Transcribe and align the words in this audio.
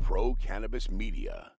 Pro 0.00 0.34
Cannabis 0.40 0.90
Media. 0.90 1.52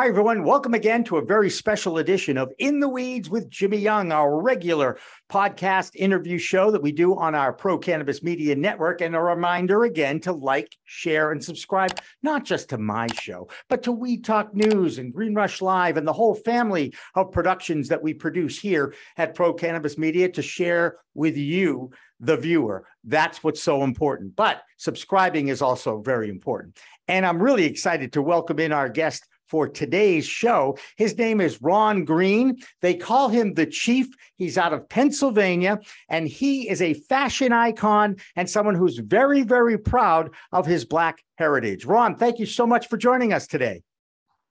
Hi, 0.00 0.08
everyone. 0.08 0.44
Welcome 0.44 0.72
again 0.72 1.04
to 1.04 1.18
a 1.18 1.22
very 1.22 1.50
special 1.50 1.98
edition 1.98 2.38
of 2.38 2.50
In 2.58 2.80
the 2.80 2.88
Weeds 2.88 3.28
with 3.28 3.50
Jimmy 3.50 3.76
Young, 3.76 4.12
our 4.12 4.40
regular 4.40 4.98
podcast 5.30 5.94
interview 5.94 6.38
show 6.38 6.70
that 6.70 6.80
we 6.80 6.90
do 6.90 7.18
on 7.18 7.34
our 7.34 7.52
Pro 7.52 7.76
Cannabis 7.76 8.22
Media 8.22 8.56
Network. 8.56 9.02
And 9.02 9.14
a 9.14 9.20
reminder 9.20 9.84
again 9.84 10.18
to 10.20 10.32
like, 10.32 10.74
share, 10.84 11.32
and 11.32 11.44
subscribe, 11.44 12.00
not 12.22 12.46
just 12.46 12.70
to 12.70 12.78
my 12.78 13.08
show, 13.08 13.50
but 13.68 13.82
to 13.82 13.92
Weed 13.92 14.24
Talk 14.24 14.54
News 14.54 14.96
and 14.96 15.12
Green 15.12 15.34
Rush 15.34 15.60
Live 15.60 15.98
and 15.98 16.08
the 16.08 16.14
whole 16.14 16.34
family 16.34 16.94
of 17.14 17.30
productions 17.30 17.86
that 17.88 18.02
we 18.02 18.14
produce 18.14 18.58
here 18.58 18.94
at 19.18 19.34
Pro 19.34 19.52
Cannabis 19.52 19.98
Media 19.98 20.30
to 20.30 20.40
share 20.40 20.96
with 21.12 21.36
you 21.36 21.90
the 22.20 22.38
viewer. 22.38 22.86
That's 23.04 23.44
what's 23.44 23.62
so 23.62 23.84
important. 23.84 24.34
But 24.34 24.62
subscribing 24.78 25.48
is 25.48 25.60
also 25.60 26.00
very 26.00 26.30
important. 26.30 26.78
And 27.06 27.26
I'm 27.26 27.42
really 27.42 27.66
excited 27.66 28.14
to 28.14 28.22
welcome 28.22 28.60
in 28.60 28.72
our 28.72 28.88
guest 28.88 29.26
for 29.50 29.68
today's 29.68 30.24
show. 30.24 30.78
His 30.96 31.18
name 31.18 31.40
is 31.40 31.60
Ron 31.60 32.04
Green. 32.04 32.58
They 32.80 32.94
call 32.94 33.28
him 33.28 33.54
the 33.54 33.66
Chief. 33.66 34.06
He's 34.36 34.56
out 34.56 34.72
of 34.72 34.88
Pennsylvania, 34.88 35.80
and 36.08 36.28
he 36.28 36.70
is 36.70 36.80
a 36.80 36.94
fashion 36.94 37.52
icon 37.52 38.16
and 38.36 38.48
someone 38.48 38.76
who's 38.76 38.98
very, 38.98 39.42
very 39.42 39.76
proud 39.76 40.30
of 40.52 40.66
his 40.66 40.84
Black 40.84 41.22
heritage. 41.36 41.84
Ron, 41.84 42.16
thank 42.16 42.38
you 42.38 42.46
so 42.46 42.66
much 42.66 42.88
for 42.88 42.96
joining 42.96 43.32
us 43.32 43.46
today. 43.46 43.82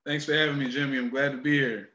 Thanks 0.06 0.25
for 0.25 0.33
having 0.33 0.58
me, 0.58 0.69
Jimmy. 0.69 0.97
I'm 0.97 1.09
glad 1.09 1.31
to 1.31 1.38
be 1.38 1.58
here. 1.58 1.89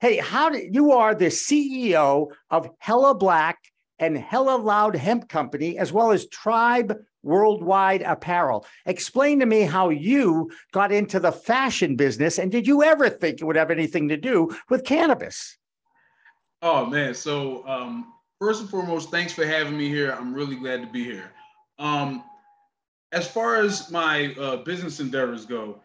Hey, 0.00 0.18
how 0.18 0.50
do 0.50 0.58
you 0.70 0.92
are 0.92 1.14
the 1.14 1.26
CEO 1.26 2.28
of 2.50 2.68
Hella 2.78 3.14
Black 3.14 3.58
and 3.98 4.16
Hella 4.18 4.56
Loud 4.56 4.94
Hemp 4.94 5.28
Company, 5.28 5.78
as 5.78 5.92
well 5.92 6.12
as 6.12 6.28
Tribe 6.28 6.94
Worldwide 7.26 8.02
Apparel. 8.02 8.64
Explain 8.86 9.40
to 9.40 9.46
me 9.46 9.62
how 9.62 9.90
you 9.90 10.50
got 10.72 10.92
into 10.92 11.20
the 11.20 11.32
fashion 11.32 11.96
business 11.96 12.38
and 12.38 12.50
did 12.50 12.66
you 12.66 12.82
ever 12.82 13.10
think 13.10 13.40
it 13.40 13.44
would 13.44 13.56
have 13.56 13.70
anything 13.70 14.08
to 14.08 14.16
do 14.16 14.56
with 14.70 14.84
cannabis? 14.84 15.58
Oh, 16.62 16.86
man. 16.86 17.14
So, 17.14 17.66
um, 17.68 18.14
first 18.38 18.60
and 18.60 18.70
foremost, 18.70 19.10
thanks 19.10 19.32
for 19.32 19.44
having 19.44 19.76
me 19.76 19.88
here. 19.88 20.12
I'm 20.12 20.32
really 20.32 20.56
glad 20.56 20.80
to 20.80 20.86
be 20.86 21.04
here. 21.04 21.30
Um, 21.78 22.24
as 23.12 23.28
far 23.28 23.56
as 23.56 23.90
my 23.90 24.34
uh, 24.34 24.56
business 24.58 25.00
endeavors 25.00 25.46
go, 25.46 25.80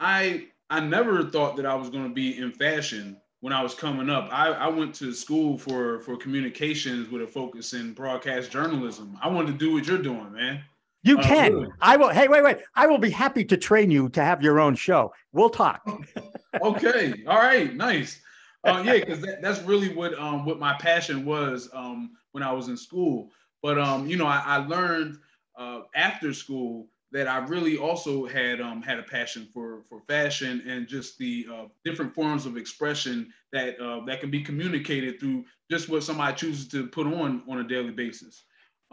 I 0.00 0.48
I 0.70 0.80
never 0.80 1.22
thought 1.24 1.56
that 1.56 1.66
I 1.66 1.74
was 1.74 1.90
going 1.90 2.04
to 2.04 2.14
be 2.14 2.38
in 2.38 2.50
fashion 2.52 3.16
when 3.40 3.52
I 3.52 3.62
was 3.62 3.74
coming 3.74 4.08
up. 4.08 4.28
I, 4.32 4.48
I 4.48 4.68
went 4.68 4.94
to 4.96 5.12
school 5.12 5.58
for 5.58 6.00
for 6.00 6.16
communications 6.16 7.10
with 7.10 7.22
a 7.22 7.26
focus 7.26 7.72
in 7.74 7.92
broadcast 7.92 8.50
journalism. 8.50 9.18
I 9.22 9.28
wanted 9.28 9.52
to 9.52 9.58
do 9.58 9.72
what 9.72 9.86
you're 9.86 9.98
doing, 9.98 10.32
man. 10.32 10.62
You 11.04 11.18
uh, 11.18 11.22
can. 11.22 11.52
Really? 11.52 11.68
I 11.80 11.96
will. 11.96 12.08
Hey, 12.08 12.28
wait, 12.28 12.42
wait. 12.42 12.58
I 12.74 12.86
will 12.86 12.98
be 12.98 13.10
happy 13.10 13.44
to 13.44 13.56
train 13.56 13.90
you 13.90 14.08
to 14.10 14.24
have 14.24 14.42
your 14.42 14.58
own 14.58 14.74
show. 14.74 15.12
We'll 15.32 15.50
talk. 15.50 15.86
okay. 16.62 17.22
All 17.28 17.36
right. 17.36 17.72
Nice. 17.74 18.20
Uh, 18.64 18.82
yeah, 18.84 18.94
because 18.94 19.20
that, 19.20 19.42
that's 19.42 19.60
really 19.62 19.94
what 19.94 20.18
um, 20.18 20.46
what 20.46 20.58
my 20.58 20.74
passion 20.80 21.26
was 21.26 21.68
um, 21.74 22.12
when 22.32 22.42
I 22.42 22.50
was 22.50 22.68
in 22.68 22.76
school. 22.76 23.30
But 23.62 23.78
um, 23.78 24.08
you 24.08 24.16
know, 24.16 24.26
I, 24.26 24.42
I 24.44 24.56
learned 24.66 25.18
uh, 25.56 25.80
after 25.94 26.32
school 26.32 26.88
that 27.12 27.28
I 27.28 27.38
really 27.38 27.76
also 27.76 28.26
had 28.26 28.62
um, 28.62 28.82
had 28.82 28.98
a 28.98 29.02
passion 29.02 29.46
for 29.52 29.82
for 29.90 30.00
fashion 30.08 30.64
and 30.66 30.88
just 30.88 31.18
the 31.18 31.46
uh, 31.52 31.64
different 31.84 32.14
forms 32.14 32.46
of 32.46 32.56
expression 32.56 33.30
that 33.52 33.78
uh, 33.78 34.04
that 34.06 34.20
can 34.20 34.30
be 34.30 34.42
communicated 34.42 35.20
through 35.20 35.44
just 35.70 35.90
what 35.90 36.02
somebody 36.02 36.34
chooses 36.34 36.66
to 36.68 36.86
put 36.86 37.06
on 37.06 37.42
on 37.46 37.60
a 37.60 37.68
daily 37.68 37.90
basis. 37.92 38.44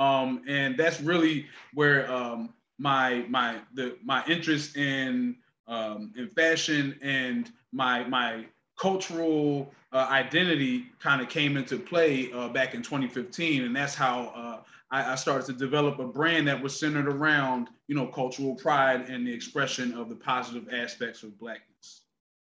Um, 0.01 0.41
and 0.47 0.75
that's 0.75 0.99
really 0.99 1.45
where 1.75 2.11
um, 2.11 2.49
my 2.79 3.23
my 3.29 3.59
the 3.75 3.97
my 4.03 4.25
interest 4.25 4.75
in 4.75 5.35
um, 5.67 6.11
in 6.17 6.27
fashion 6.27 6.97
and 7.03 7.51
my 7.71 8.03
my 8.05 8.45
cultural 8.79 9.71
uh, 9.93 10.07
identity 10.09 10.87
kind 10.99 11.21
of 11.21 11.29
came 11.29 11.55
into 11.55 11.77
play 11.77 12.31
uh, 12.33 12.49
back 12.49 12.73
in 12.73 12.81
2015, 12.81 13.63
and 13.63 13.75
that's 13.75 13.93
how 13.93 14.33
uh, 14.35 14.63
I, 14.89 15.11
I, 15.11 15.15
started 15.15 15.45
to 15.45 15.53
develop 15.53 15.99
a 15.99 16.07
brand 16.07 16.47
that 16.47 16.59
was 16.59 16.79
centered 16.79 17.07
around 17.07 17.69
you 17.87 17.93
know 17.93 18.07
cultural 18.07 18.55
pride 18.55 19.07
and 19.07 19.27
the 19.27 19.31
expression 19.31 19.93
of 19.93 20.09
the 20.09 20.15
positive 20.15 20.67
aspects 20.73 21.21
of 21.21 21.37
blackness. 21.37 22.05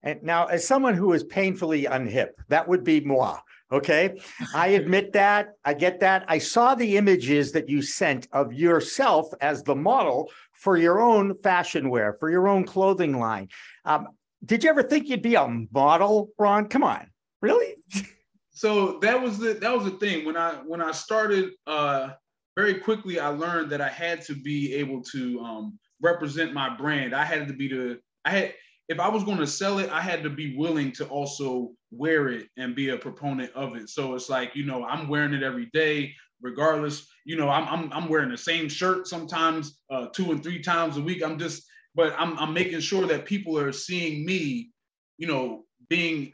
And 0.01 0.23
now, 0.23 0.45
as 0.45 0.65
someone 0.65 0.93
who 0.93 1.11
is 1.11 1.25
painfully 1.25 1.83
unhip, 1.83 2.29
that 2.47 2.65
would 2.69 2.85
be 2.85 3.01
moi. 3.01 3.39
Okay. 3.73 4.19
I 4.53 4.67
admit 4.67 5.13
that. 5.13 5.55
I 5.65 5.73
get 5.73 5.99
that. 6.01 6.25
I 6.27 6.37
saw 6.37 6.75
the 6.75 6.95
images 6.95 7.51
that 7.53 7.67
you 7.67 7.81
sent 7.81 8.27
of 8.31 8.53
yourself 8.53 9.33
as 9.41 9.63
the 9.63 9.75
model 9.75 10.29
for 10.51 10.77
your 10.77 11.01
own 11.01 11.35
fashion 11.41 11.89
wear, 11.89 12.15
for 12.19 12.29
your 12.29 12.47
own 12.47 12.65
clothing 12.65 13.17
line. 13.17 13.49
Um, 13.83 14.09
did 14.45 14.63
you 14.63 14.69
ever 14.69 14.83
think 14.83 15.09
you'd 15.09 15.23
be 15.23 15.35
a 15.35 15.47
model, 15.71 16.29
Ron? 16.37 16.67
Come 16.67 16.83
on. 16.83 17.07
Really? 17.41 17.75
so 18.51 18.99
that 18.99 19.19
was 19.19 19.39
the 19.39 19.53
that 19.55 19.75
was 19.75 19.85
the 19.85 19.97
thing. 19.97 20.23
When 20.23 20.37
I 20.37 20.53
when 20.65 20.81
I 20.81 20.91
started 20.91 21.49
uh 21.65 22.09
very 22.55 22.75
quickly 22.75 23.19
I 23.19 23.29
learned 23.29 23.71
that 23.71 23.81
I 23.81 23.89
had 23.89 24.21
to 24.25 24.35
be 24.35 24.75
able 24.75 25.01
to 25.13 25.39
um 25.39 25.79
represent 25.99 26.53
my 26.53 26.69
brand. 26.75 27.15
I 27.15 27.25
had 27.25 27.47
to 27.47 27.53
be 27.53 27.67
the 27.67 27.99
I 28.23 28.29
had 28.29 28.53
if 28.89 28.99
I 28.99 29.07
was 29.07 29.23
going 29.23 29.37
to 29.37 29.47
sell 29.47 29.79
it, 29.79 29.89
I 29.89 30.01
had 30.01 30.23
to 30.23 30.29
be 30.29 30.55
willing 30.55 30.91
to 30.93 31.05
also 31.07 31.71
wear 31.97 32.29
it 32.29 32.47
and 32.57 32.75
be 32.75 32.89
a 32.89 32.97
proponent 32.97 33.51
of 33.53 33.75
it. 33.75 33.89
So 33.89 34.15
it's 34.15 34.29
like, 34.29 34.55
you 34.55 34.65
know, 34.65 34.83
I'm 34.83 35.07
wearing 35.07 35.33
it 35.33 35.43
every 35.43 35.69
day, 35.73 36.13
regardless. 36.41 37.07
You 37.25 37.37
know, 37.37 37.49
I'm 37.49 37.67
I'm, 37.67 37.93
I'm 37.93 38.09
wearing 38.09 38.29
the 38.29 38.37
same 38.37 38.69
shirt 38.69 39.07
sometimes 39.07 39.79
uh, 39.89 40.07
two 40.07 40.31
and 40.31 40.43
three 40.43 40.61
times 40.61 40.97
a 40.97 41.01
week. 41.01 41.23
I'm 41.23 41.39
just, 41.39 41.63
but 41.95 42.13
I'm 42.17 42.37
I'm 42.39 42.53
making 42.53 42.81
sure 42.81 43.07
that 43.07 43.25
people 43.25 43.57
are 43.57 43.71
seeing 43.71 44.25
me, 44.25 44.71
you 45.17 45.27
know, 45.27 45.63
being 45.89 46.33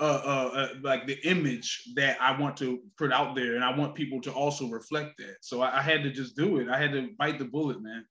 uh, 0.00 0.20
uh, 0.24 0.50
uh, 0.54 0.68
like 0.82 1.06
the 1.06 1.18
image 1.26 1.92
that 1.94 2.20
I 2.20 2.38
want 2.38 2.56
to 2.56 2.80
put 2.98 3.12
out 3.12 3.36
there, 3.36 3.54
and 3.54 3.64
I 3.64 3.76
want 3.76 3.94
people 3.94 4.20
to 4.22 4.32
also 4.32 4.66
reflect 4.68 5.18
that. 5.18 5.36
So 5.40 5.62
I, 5.62 5.78
I 5.78 5.82
had 5.82 6.02
to 6.02 6.10
just 6.10 6.36
do 6.36 6.58
it. 6.58 6.68
I 6.68 6.80
had 6.80 6.92
to 6.92 7.10
bite 7.16 7.38
the 7.38 7.44
bullet, 7.44 7.80
man. 7.80 8.04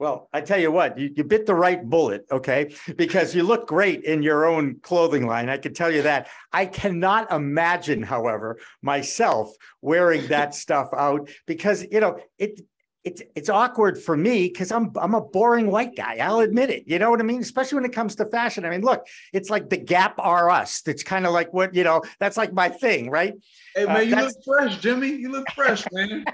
Well, 0.00 0.30
I 0.32 0.40
tell 0.40 0.58
you 0.58 0.72
what, 0.72 0.98
you, 0.98 1.12
you 1.14 1.24
bit 1.24 1.44
the 1.44 1.54
right 1.54 1.84
bullet, 1.84 2.24
okay? 2.32 2.74
Because 2.96 3.34
you 3.34 3.42
look 3.42 3.68
great 3.68 4.02
in 4.04 4.22
your 4.22 4.46
own 4.46 4.80
clothing 4.80 5.26
line. 5.26 5.50
I 5.50 5.58
can 5.58 5.74
tell 5.74 5.90
you 5.90 6.00
that. 6.02 6.28
I 6.54 6.64
cannot 6.64 7.30
imagine, 7.30 8.02
however, 8.02 8.58
myself 8.80 9.54
wearing 9.82 10.26
that 10.28 10.54
stuff 10.64 10.88
out 10.96 11.28
because 11.46 11.86
you 11.92 12.00
know 12.00 12.18
it. 12.38 12.62
It's 13.02 13.22
it's 13.34 13.48
awkward 13.48 13.98
for 13.98 14.14
me 14.14 14.48
because 14.48 14.70
I'm 14.70 14.92
I'm 15.00 15.14
a 15.14 15.22
boring 15.22 15.70
white 15.70 15.96
guy. 15.96 16.18
I'll 16.18 16.40
admit 16.40 16.68
it. 16.68 16.84
You 16.86 16.98
know 16.98 17.10
what 17.10 17.18
I 17.18 17.22
mean? 17.22 17.40
Especially 17.40 17.76
when 17.76 17.86
it 17.86 17.94
comes 17.94 18.14
to 18.16 18.26
fashion. 18.26 18.66
I 18.66 18.70
mean, 18.70 18.82
look, 18.82 19.06
it's 19.32 19.48
like 19.48 19.70
the 19.70 19.78
Gap 19.78 20.16
R 20.18 20.50
Us. 20.50 20.82
It's 20.86 21.02
kind 21.02 21.24
of 21.24 21.32
like 21.32 21.50
what 21.54 21.74
you 21.74 21.82
know. 21.82 22.02
That's 22.18 22.36
like 22.36 22.52
my 22.52 22.68
thing, 22.68 23.08
right? 23.08 23.32
Hey 23.74 23.86
man, 23.86 23.96
uh, 23.96 24.00
you 24.00 24.16
look 24.16 24.34
fresh, 24.44 24.78
Jimmy. 24.80 25.12
You 25.12 25.32
look 25.32 25.46
fresh, 25.54 25.82
man. 25.92 26.26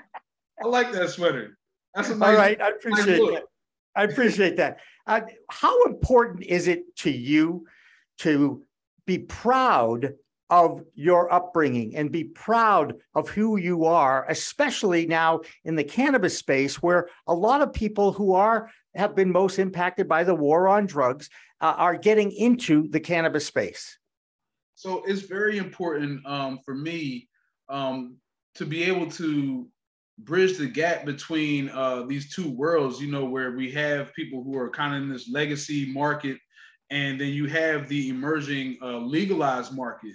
I 0.60 0.66
like 0.66 0.90
that 0.90 1.10
sweater. 1.10 1.56
That's 1.94 2.08
a 2.08 2.14
nice, 2.16 2.28
all 2.28 2.34
right. 2.34 2.60
I 2.60 2.70
appreciate 2.70 3.20
nice 3.22 3.34
that. 3.34 3.44
I 3.96 4.04
appreciate 4.04 4.56
that. 4.58 4.78
Uh, 5.06 5.22
how 5.48 5.84
important 5.84 6.44
is 6.44 6.68
it 6.68 6.94
to 6.98 7.10
you 7.10 7.66
to 8.18 8.62
be 9.06 9.18
proud 9.18 10.14
of 10.50 10.84
your 10.94 11.32
upbringing 11.32 11.96
and 11.96 12.12
be 12.12 12.24
proud 12.24 12.94
of 13.14 13.28
who 13.28 13.56
you 13.56 13.84
are, 13.84 14.26
especially 14.28 15.06
now 15.06 15.40
in 15.64 15.74
the 15.74 15.82
cannabis 15.82 16.38
space, 16.38 16.80
where 16.80 17.08
a 17.26 17.34
lot 17.34 17.62
of 17.62 17.72
people 17.72 18.12
who 18.12 18.34
are 18.34 18.70
have 18.94 19.16
been 19.16 19.32
most 19.32 19.58
impacted 19.58 20.08
by 20.08 20.24
the 20.24 20.34
war 20.34 20.68
on 20.68 20.86
drugs 20.86 21.28
uh, 21.60 21.74
are 21.76 21.96
getting 21.96 22.30
into 22.30 22.88
the 22.88 23.00
cannabis 23.00 23.46
space. 23.46 23.98
So 24.74 25.02
it's 25.06 25.22
very 25.22 25.58
important 25.58 26.24
um, 26.26 26.60
for 26.64 26.74
me 26.74 27.28
um, 27.68 28.16
to 28.54 28.66
be 28.66 28.84
able 28.84 29.10
to 29.12 29.68
bridge 30.18 30.56
the 30.56 30.66
gap 30.66 31.04
between 31.04 31.68
uh, 31.70 32.02
these 32.02 32.34
two 32.34 32.50
worlds, 32.50 33.00
you 33.00 33.10
know, 33.10 33.24
where 33.24 33.52
we 33.52 33.70
have 33.72 34.14
people 34.14 34.42
who 34.42 34.56
are 34.56 34.70
kind 34.70 34.94
of 34.94 35.02
in 35.02 35.08
this 35.08 35.28
legacy 35.30 35.92
market, 35.92 36.38
and 36.90 37.20
then 37.20 37.28
you 37.28 37.46
have 37.46 37.88
the 37.88 38.08
emerging 38.08 38.78
uh, 38.82 38.98
legalized 38.98 39.74
market. 39.74 40.14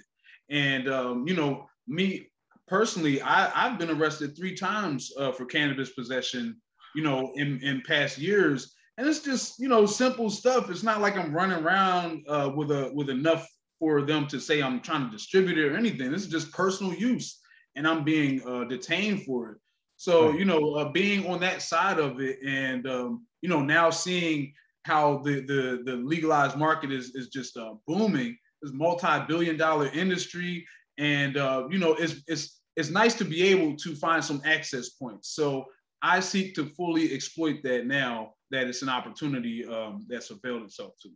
And, 0.50 0.88
um, 0.88 1.26
you 1.28 1.36
know, 1.36 1.66
me 1.86 2.26
personally, 2.66 3.22
I, 3.22 3.50
I've 3.54 3.78
been 3.78 3.90
arrested 3.90 4.36
three 4.36 4.54
times 4.54 5.12
uh, 5.18 5.32
for 5.32 5.44
cannabis 5.44 5.90
possession, 5.90 6.60
you 6.94 7.02
know, 7.02 7.32
in, 7.36 7.60
in 7.62 7.82
past 7.86 8.18
years. 8.18 8.74
And 8.98 9.06
it's 9.06 9.20
just, 9.20 9.58
you 9.58 9.68
know, 9.68 9.86
simple 9.86 10.30
stuff. 10.30 10.70
It's 10.70 10.82
not 10.82 11.00
like 11.00 11.16
I'm 11.16 11.32
running 11.32 11.64
around 11.64 12.24
uh, 12.28 12.50
with 12.54 12.70
a 12.70 12.90
with 12.94 13.08
enough 13.08 13.48
for 13.78 14.02
them 14.02 14.26
to 14.28 14.38
say 14.38 14.62
I'm 14.62 14.80
trying 14.80 15.06
to 15.06 15.10
distribute 15.10 15.58
it 15.58 15.72
or 15.72 15.76
anything. 15.76 16.12
This 16.12 16.22
is 16.22 16.28
just 16.28 16.52
personal 16.52 16.92
use, 16.92 17.40
and 17.74 17.88
I'm 17.88 18.04
being 18.04 18.46
uh, 18.46 18.64
detained 18.64 19.24
for 19.24 19.52
it. 19.52 19.58
So 20.02 20.30
right. 20.30 20.38
you 20.40 20.44
know, 20.44 20.74
uh, 20.74 20.88
being 20.88 21.28
on 21.28 21.38
that 21.42 21.62
side 21.62 22.00
of 22.00 22.20
it, 22.20 22.40
and 22.44 22.88
um, 22.88 23.24
you 23.40 23.48
know, 23.48 23.60
now 23.60 23.88
seeing 23.88 24.52
how 24.82 25.18
the 25.18 25.42
the, 25.42 25.82
the 25.84 25.92
legalized 25.94 26.56
market 26.56 26.90
is 26.90 27.14
is 27.14 27.28
just 27.28 27.56
uh, 27.56 27.74
booming. 27.86 28.36
It's 28.62 28.72
multi-billion 28.72 29.56
dollar 29.56 29.86
industry, 29.90 30.66
and 30.98 31.36
uh, 31.36 31.68
you 31.70 31.78
know, 31.78 31.94
it's 31.94 32.16
it's 32.26 32.62
it's 32.74 32.90
nice 32.90 33.14
to 33.14 33.24
be 33.24 33.44
able 33.44 33.76
to 33.76 33.94
find 33.94 34.24
some 34.24 34.42
access 34.44 34.88
points. 34.88 35.36
So 35.36 35.66
I 36.02 36.18
seek 36.18 36.56
to 36.56 36.66
fully 36.66 37.14
exploit 37.14 37.62
that 37.62 37.86
now 37.86 38.32
that 38.50 38.66
it's 38.66 38.82
an 38.82 38.88
opportunity 38.88 39.64
um, 39.64 40.04
that's 40.08 40.30
availed 40.30 40.64
itself 40.64 40.94
to 41.02 41.10
me. 41.10 41.14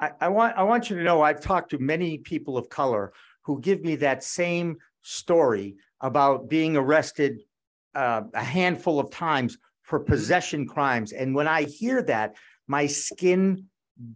I, 0.00 0.10
I 0.22 0.28
want 0.30 0.56
I 0.56 0.64
want 0.64 0.90
you 0.90 0.96
to 0.96 1.04
know 1.04 1.22
I've 1.22 1.40
talked 1.40 1.70
to 1.70 1.78
many 1.78 2.18
people 2.18 2.58
of 2.58 2.68
color 2.70 3.12
who 3.42 3.60
give 3.60 3.82
me 3.82 3.94
that 3.96 4.24
same 4.24 4.78
story 5.02 5.76
about 6.00 6.48
being 6.48 6.76
arrested 6.76 7.38
uh, 7.96 8.22
a 8.34 8.44
handful 8.44 9.00
of 9.00 9.10
times 9.10 9.58
for 9.82 9.98
mm-hmm. 9.98 10.12
possession 10.12 10.66
crimes. 10.66 11.12
And 11.12 11.34
when 11.34 11.48
I 11.48 11.62
hear 11.62 12.02
that, 12.02 12.36
my 12.68 12.86
skin 12.86 13.66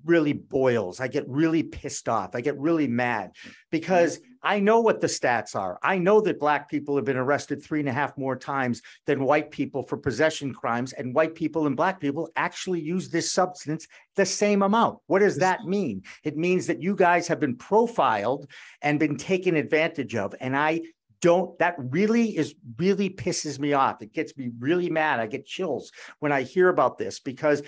really 0.05 0.35
boils. 0.35 1.01
I 1.01 1.09
get 1.09 1.27
really 1.27 1.63
pissed 1.63 2.09
off. 2.09 2.31
I 2.35 2.41
get 2.41 2.59
really 2.59 2.89
mad 2.89 3.33
because. 3.71 4.21
I 4.43 4.59
know 4.59 4.81
what 4.81 5.03
the 5.03 5.07
stats 5.07 5.55
are. 5.55 5.79
I 5.83 5.99
know 5.99 6.23
that 6.23 6.41
black 6.41 6.71
people 6.71 6.97
have 6.97 7.05
been 7.05 7.25
arrested 7.25 7.63
three 7.63 7.81
and 7.81 7.89
a 7.91 7.93
half 7.93 8.17
more 8.17 8.37
times 8.37 8.81
than 9.05 9.25
white 9.25 9.51
people 9.51 9.83
for 9.83 9.99
possession 9.99 10.55
crimes, 10.55 10.95
and 10.95 11.15
white 11.15 11.35
people 11.35 11.67
and 11.67 11.77
black 11.77 12.01
people 12.01 12.31
actually 12.37 12.81
use 12.81 13.11
this 13.11 13.31
substance 13.31 13.87
the 14.17 14.25
same 14.25 14.63
amount. 14.63 14.99
What 15.09 15.19
does 15.19 15.37
that 15.37 15.65
mean? 15.67 16.05
It 16.25 16.39
means 16.39 16.67
that 16.69 16.83
you 16.83 16.97
guys 16.97 17.29
have 17.29 17.39
been 17.39 17.57
profiled 17.57 18.51
and 18.81 18.99
been 18.99 19.17
taken 19.17 19.57
advantage 19.57 20.15
of. 20.15 20.35
And 20.41 20.57
I 20.57 20.81
don't 21.21 21.59
that 21.59 21.77
really 21.79 22.37
is 22.37 22.55
really 22.79 23.11
pisses 23.11 23.59
me 23.59 23.73
off. 23.73 24.03
It 24.03 24.13
gets 24.13 24.37
me 24.37 24.51
really 24.59 24.91
mad. 24.91 25.21
I 25.21 25.27
get 25.27 25.47
chills 25.47 25.93
when 26.19 26.33
i 26.33 26.43
hear 26.43 26.69
about 26.69 26.99
this 26.99 27.21
because 27.21 27.63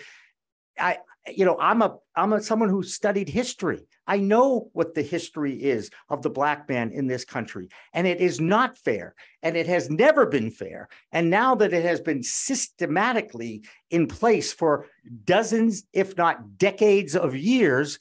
i 0.78 0.98
you 1.28 1.44
know 1.44 1.56
i'm 1.60 1.82
a 1.82 1.96
i'm 2.16 2.32
a 2.32 2.42
someone 2.42 2.68
who 2.68 2.82
studied 2.82 3.28
history. 3.28 3.86
I 4.06 4.18
know 4.18 4.70
what 4.72 4.94
the 4.94 5.02
history 5.02 5.54
is 5.54 5.90
of 6.08 6.22
the 6.22 6.30
black 6.30 6.68
man 6.68 6.90
in 6.90 7.06
this 7.06 7.24
country 7.24 7.68
and 7.92 8.06
it 8.06 8.20
is 8.20 8.40
not 8.40 8.78
fair 8.78 9.14
and 9.42 9.56
it 9.56 9.66
has 9.66 9.90
never 9.90 10.26
been 10.26 10.50
fair. 10.50 10.88
And 11.12 11.30
now 11.30 11.54
that 11.56 11.72
it 11.72 11.84
has 11.84 12.00
been 12.00 12.22
systematically 12.22 13.64
in 13.90 14.06
place 14.08 14.52
for 14.52 14.88
dozens 15.24 15.84
if 15.92 16.16
not 16.16 16.58
decades 16.58 17.14
of 17.14 17.36
years 17.36 17.98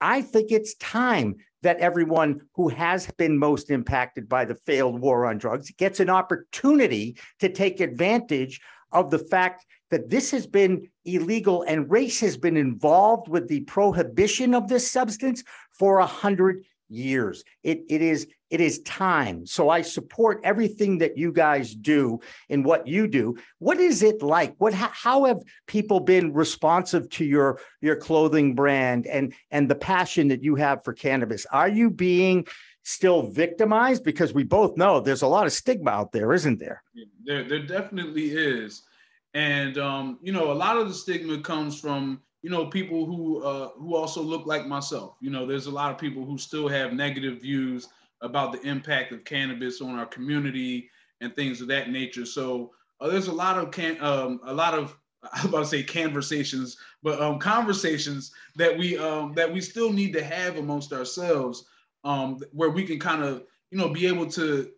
i 0.00 0.22
think 0.22 0.50
it's 0.50 0.74
time 0.76 1.36
that 1.64 1.78
everyone 1.78 2.40
who 2.54 2.68
has 2.68 3.10
been 3.18 3.36
most 3.36 3.70
impacted 3.70 4.28
by 4.28 4.44
the 4.44 4.54
failed 4.54 5.00
war 5.00 5.26
on 5.26 5.38
drugs 5.38 5.70
gets 5.72 5.98
an 5.98 6.10
opportunity 6.10 7.16
to 7.40 7.48
take 7.48 7.80
advantage 7.80 8.60
of 8.92 9.10
the 9.10 9.18
fact 9.18 9.66
that 9.90 10.08
this 10.08 10.30
has 10.30 10.46
been 10.46 10.88
illegal 11.04 11.62
and 11.62 11.90
race 11.90 12.20
has 12.20 12.36
been 12.36 12.56
involved 12.56 13.28
with 13.28 13.48
the 13.48 13.60
prohibition 13.60 14.54
of 14.54 14.68
this 14.68 14.90
substance 14.90 15.42
for 15.72 15.98
a 15.98 16.06
hundred 16.06 16.64
years. 16.88 17.44
It, 17.62 17.84
it 17.88 18.02
is 18.02 18.26
it 18.50 18.60
is 18.60 18.78
time. 18.82 19.46
So 19.46 19.68
I 19.68 19.82
support 19.82 20.40
everything 20.44 20.98
that 20.98 21.18
you 21.18 21.32
guys 21.32 21.74
do 21.74 22.20
and 22.48 22.64
what 22.64 22.86
you 22.86 23.08
do. 23.08 23.36
What 23.58 23.80
is 23.80 24.02
it 24.02 24.22
like? 24.22 24.54
What 24.58 24.74
how 24.74 25.24
have 25.24 25.42
people 25.66 25.98
been 26.00 26.32
responsive 26.32 27.08
to 27.10 27.24
your 27.24 27.58
your 27.80 27.96
clothing 27.96 28.54
brand 28.54 29.06
and 29.06 29.34
and 29.50 29.68
the 29.68 29.74
passion 29.74 30.28
that 30.28 30.44
you 30.44 30.54
have 30.54 30.84
for 30.84 30.92
cannabis? 30.92 31.46
Are 31.50 31.68
you 31.68 31.90
being 31.90 32.46
still 32.84 33.22
victimized 33.22 34.04
because 34.04 34.34
we 34.34 34.44
both 34.44 34.76
know 34.76 35.00
there's 35.00 35.22
a 35.22 35.26
lot 35.26 35.46
of 35.46 35.52
stigma 35.52 35.90
out 35.90 36.12
there, 36.12 36.32
isn't 36.32 36.60
there? 36.60 36.82
There 37.24 37.42
there 37.42 37.66
definitely 37.66 38.30
is. 38.30 38.82
And 39.32 39.78
um, 39.78 40.18
you 40.22 40.32
know, 40.32 40.52
a 40.52 40.54
lot 40.54 40.76
of 40.76 40.86
the 40.86 40.94
stigma 40.94 41.40
comes 41.40 41.80
from 41.80 42.20
you 42.44 42.50
know 42.50 42.66
people 42.66 43.06
who 43.06 43.42
uh, 43.42 43.70
who 43.78 43.96
also 43.96 44.20
look 44.20 44.44
like 44.44 44.66
myself. 44.66 45.16
You 45.18 45.30
know, 45.30 45.46
there's 45.46 45.64
a 45.64 45.70
lot 45.70 45.90
of 45.90 45.96
people 45.96 46.26
who 46.26 46.36
still 46.36 46.68
have 46.68 46.92
negative 46.92 47.40
views 47.40 47.88
about 48.20 48.52
the 48.52 48.60
impact 48.68 49.12
of 49.12 49.24
cannabis 49.24 49.80
on 49.80 49.98
our 49.98 50.04
community 50.04 50.90
and 51.22 51.34
things 51.34 51.62
of 51.62 51.68
that 51.68 51.88
nature. 51.88 52.26
So 52.26 52.72
uh, 53.00 53.08
there's 53.08 53.28
a 53.28 53.32
lot 53.32 53.56
of 53.56 53.70
can 53.70 53.96
um, 53.98 54.40
a 54.44 54.52
lot 54.52 54.74
of 54.74 54.94
I 55.32 55.46
about 55.46 55.60
to 55.60 55.64
say 55.64 55.82
conversations, 55.82 56.76
but 57.02 57.18
um, 57.18 57.38
conversations 57.38 58.30
that 58.56 58.76
we 58.76 58.98
um, 58.98 59.32
that 59.32 59.50
we 59.50 59.62
still 59.62 59.90
need 59.90 60.12
to 60.12 60.22
have 60.22 60.58
amongst 60.58 60.92
ourselves, 60.92 61.64
um, 62.04 62.38
where 62.52 62.68
we 62.68 62.84
can 62.84 63.00
kind 63.00 63.24
of 63.24 63.44
you 63.70 63.78
know 63.78 63.88
be 63.88 64.06
able 64.06 64.26
to 64.32 64.70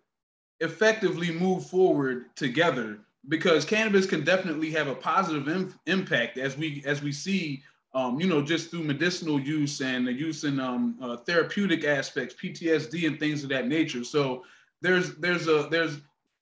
effectively 0.60 1.32
move 1.32 1.66
forward 1.66 2.26
together 2.36 3.00
because 3.28 3.64
cannabis 3.64 4.06
can 4.06 4.24
definitely 4.24 4.70
have 4.70 4.88
a 4.88 4.94
positive 4.94 5.48
Im- 5.48 5.74
impact 5.86 6.38
as 6.38 6.56
we 6.56 6.82
as 6.86 7.02
we 7.02 7.12
see 7.12 7.62
um, 7.94 8.20
you 8.20 8.26
know 8.26 8.42
just 8.42 8.70
through 8.70 8.84
medicinal 8.84 9.40
use 9.40 9.80
and 9.80 10.06
the 10.06 10.12
use 10.12 10.44
in 10.44 10.60
um, 10.60 10.96
uh, 11.00 11.16
therapeutic 11.18 11.84
aspects 11.84 12.34
ptsd 12.40 13.06
and 13.06 13.18
things 13.18 13.42
of 13.42 13.48
that 13.50 13.68
nature. 13.68 14.04
So 14.04 14.44
there's 14.82 15.16
there's 15.16 15.48
a 15.48 15.68
there's 15.70 15.98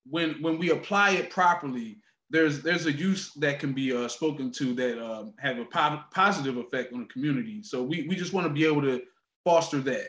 when 0.09 0.43
when 0.43 0.59
we 0.59 0.71
apply 0.71 1.11
it 1.13 1.31
properly 1.31 1.99
there's 2.31 2.63
there's 2.63 2.87
a 2.87 2.93
use 2.93 3.33
that 3.35 3.61
can 3.61 3.73
be 3.73 3.95
uh, 3.95 4.09
spoken 4.09 4.51
to 4.53 4.75
that 4.75 5.03
uh, 5.03 5.27
have 5.39 5.59
a 5.59 5.65
po- 5.65 6.01
positive 6.13 6.57
effect 6.57 6.93
on 6.93 7.01
the 7.01 7.07
community. 7.07 7.63
So 7.63 7.83
we, 7.83 8.07
we 8.09 8.17
just 8.17 8.33
want 8.33 8.47
to 8.47 8.53
be 8.53 8.67
able 8.67 8.83
to 8.83 9.03
foster 9.45 9.79
that. 9.81 10.09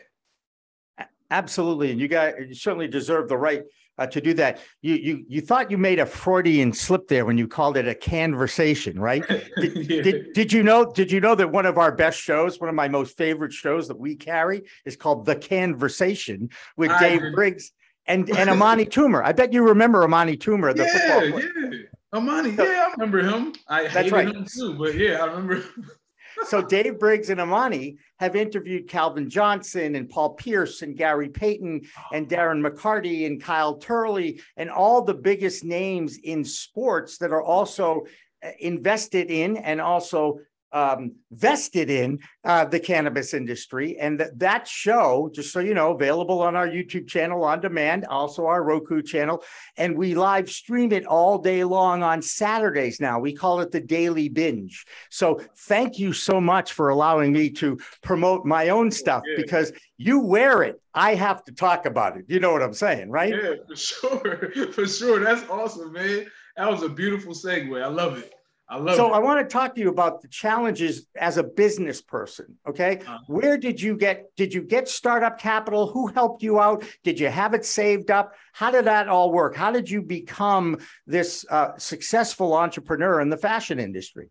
Absolutely. 1.30 1.90
And 1.90 2.00
you 2.00 2.08
guys 2.08 2.34
you 2.38 2.54
certainly 2.54 2.88
deserve 2.88 3.28
the 3.28 3.36
right 3.36 3.64
uh, 3.98 4.06
to 4.06 4.20
do 4.20 4.34
that. 4.34 4.60
You 4.82 4.94
you 4.94 5.24
you 5.28 5.40
thought 5.40 5.70
you 5.70 5.78
made 5.78 5.98
a 5.98 6.06
Freudian 6.06 6.72
slip 6.72 7.08
there 7.08 7.24
when 7.24 7.38
you 7.38 7.48
called 7.48 7.76
it 7.76 7.88
a 7.88 7.94
conversation, 7.94 8.98
right? 8.98 9.24
Did, 9.56 9.90
yeah. 9.90 10.02
did, 10.02 10.32
did 10.34 10.52
you 10.52 10.62
know 10.62 10.90
did 10.92 11.10
you 11.10 11.20
know 11.20 11.34
that 11.34 11.50
one 11.50 11.66
of 11.66 11.78
our 11.78 11.92
best 11.92 12.20
shows, 12.20 12.60
one 12.60 12.68
of 12.68 12.74
my 12.74 12.88
most 12.88 13.16
favorite 13.16 13.52
shows 13.52 13.88
that 13.88 13.98
we 13.98 14.16
carry 14.16 14.62
is 14.84 14.96
called 14.96 15.24
The 15.24 15.36
Conversation 15.36 16.50
with 16.76 16.90
I 16.90 17.00
Dave 17.00 17.34
Briggs 17.34 17.72
and 18.06 18.28
and 18.36 18.50
Amani 18.50 18.86
Toomer. 18.86 19.24
I 19.24 19.32
bet 19.32 19.52
you 19.52 19.62
remember 19.62 20.04
Amani 20.04 20.36
Toomer, 20.36 20.74
the 20.74 20.84
yeah, 20.84 20.92
football 20.92 21.40
player. 21.40 21.72
Yeah. 21.72 21.78
Amani, 22.12 22.50
yeah, 22.50 22.88
I 22.88 22.90
remember 22.92 23.18
him. 23.22 23.54
I 23.68 23.86
hated 23.86 24.12
right. 24.12 24.28
him 24.28 24.46
too, 24.46 24.74
but 24.74 24.94
yeah, 24.94 25.22
I 25.22 25.26
remember 25.26 25.62
so 26.44 26.62
Dave 26.62 26.98
Briggs 26.98 27.30
and 27.30 27.40
Amani 27.40 27.96
have 28.18 28.36
interviewed 28.36 28.88
Calvin 28.88 29.28
Johnson 29.28 29.94
and 29.94 30.08
Paul 30.08 30.34
Pierce 30.34 30.82
and 30.82 30.96
Gary 30.96 31.28
Payton 31.28 31.82
and 32.12 32.28
Darren 32.28 32.66
McCarty 32.66 33.26
and 33.26 33.42
Kyle 33.42 33.76
Turley 33.76 34.40
and 34.56 34.70
all 34.70 35.02
the 35.02 35.14
biggest 35.14 35.64
names 35.64 36.18
in 36.18 36.44
sports 36.44 37.18
that 37.18 37.32
are 37.32 37.42
also 37.42 38.04
uh, 38.44 38.50
invested 38.60 39.30
in 39.30 39.56
and 39.56 39.80
also 39.80 40.38
um, 40.76 41.12
vested 41.30 41.88
in 41.88 42.18
uh, 42.44 42.66
the 42.66 42.78
cannabis 42.78 43.32
industry. 43.32 43.96
And 43.98 44.18
th- 44.18 44.30
that 44.36 44.68
show, 44.68 45.30
just 45.32 45.50
so 45.50 45.60
you 45.60 45.72
know, 45.72 45.92
available 45.92 46.42
on 46.42 46.54
our 46.54 46.68
YouTube 46.68 47.08
channel 47.08 47.44
on 47.44 47.62
demand, 47.62 48.04
also 48.04 48.44
our 48.44 48.62
Roku 48.62 49.00
channel. 49.00 49.42
And 49.78 49.96
we 49.96 50.14
live 50.14 50.50
stream 50.50 50.92
it 50.92 51.06
all 51.06 51.38
day 51.38 51.64
long 51.64 52.02
on 52.02 52.20
Saturdays 52.20 53.00
now. 53.00 53.18
We 53.18 53.32
call 53.32 53.60
it 53.60 53.72
the 53.72 53.80
Daily 53.80 54.28
Binge. 54.28 54.84
So 55.10 55.40
thank 55.60 55.98
you 55.98 56.12
so 56.12 56.42
much 56.42 56.74
for 56.74 56.90
allowing 56.90 57.32
me 57.32 57.48
to 57.52 57.78
promote 58.02 58.44
my 58.44 58.68
own 58.68 58.90
stuff 58.90 59.22
yeah. 59.26 59.36
because 59.38 59.72
you 59.96 60.20
wear 60.20 60.62
it. 60.62 60.78
I 60.92 61.14
have 61.14 61.42
to 61.44 61.52
talk 61.52 61.86
about 61.86 62.18
it. 62.18 62.26
You 62.28 62.38
know 62.38 62.52
what 62.52 62.62
I'm 62.62 62.74
saying, 62.74 63.10
right? 63.10 63.32
Yeah, 63.32 63.54
for 63.66 63.76
sure. 63.76 64.72
For 64.72 64.86
sure. 64.86 65.20
That's 65.20 65.48
awesome, 65.48 65.92
man. 65.94 66.26
That 66.58 66.70
was 66.70 66.82
a 66.82 66.88
beautiful 66.90 67.32
segue. 67.32 67.82
I 67.82 67.88
love 67.88 68.18
it. 68.18 68.34
I 68.68 68.78
love 68.78 68.96
so 68.96 69.08
it. 69.08 69.16
I 69.16 69.18
want 69.20 69.48
to 69.48 69.52
talk 69.52 69.76
to 69.76 69.80
you 69.80 69.88
about 69.90 70.22
the 70.22 70.28
challenges 70.28 71.06
as 71.14 71.36
a 71.36 71.44
business 71.44 72.02
person. 72.02 72.58
Okay. 72.68 72.98
Uh-huh. 72.98 73.18
Where 73.28 73.56
did 73.56 73.80
you 73.80 73.96
get, 73.96 74.34
did 74.36 74.52
you 74.52 74.62
get 74.62 74.88
startup 74.88 75.38
capital? 75.38 75.86
Who 75.88 76.08
helped 76.08 76.42
you 76.42 76.60
out? 76.60 76.84
Did 77.04 77.20
you 77.20 77.28
have 77.28 77.54
it 77.54 77.64
saved 77.64 78.10
up? 78.10 78.34
How 78.52 78.72
did 78.72 78.86
that 78.86 79.08
all 79.08 79.30
work? 79.30 79.54
How 79.54 79.70
did 79.70 79.88
you 79.88 80.02
become 80.02 80.78
this 81.06 81.46
uh, 81.48 81.78
successful 81.78 82.54
entrepreneur 82.54 83.20
in 83.20 83.30
the 83.30 83.36
fashion 83.36 83.78
industry? 83.78 84.30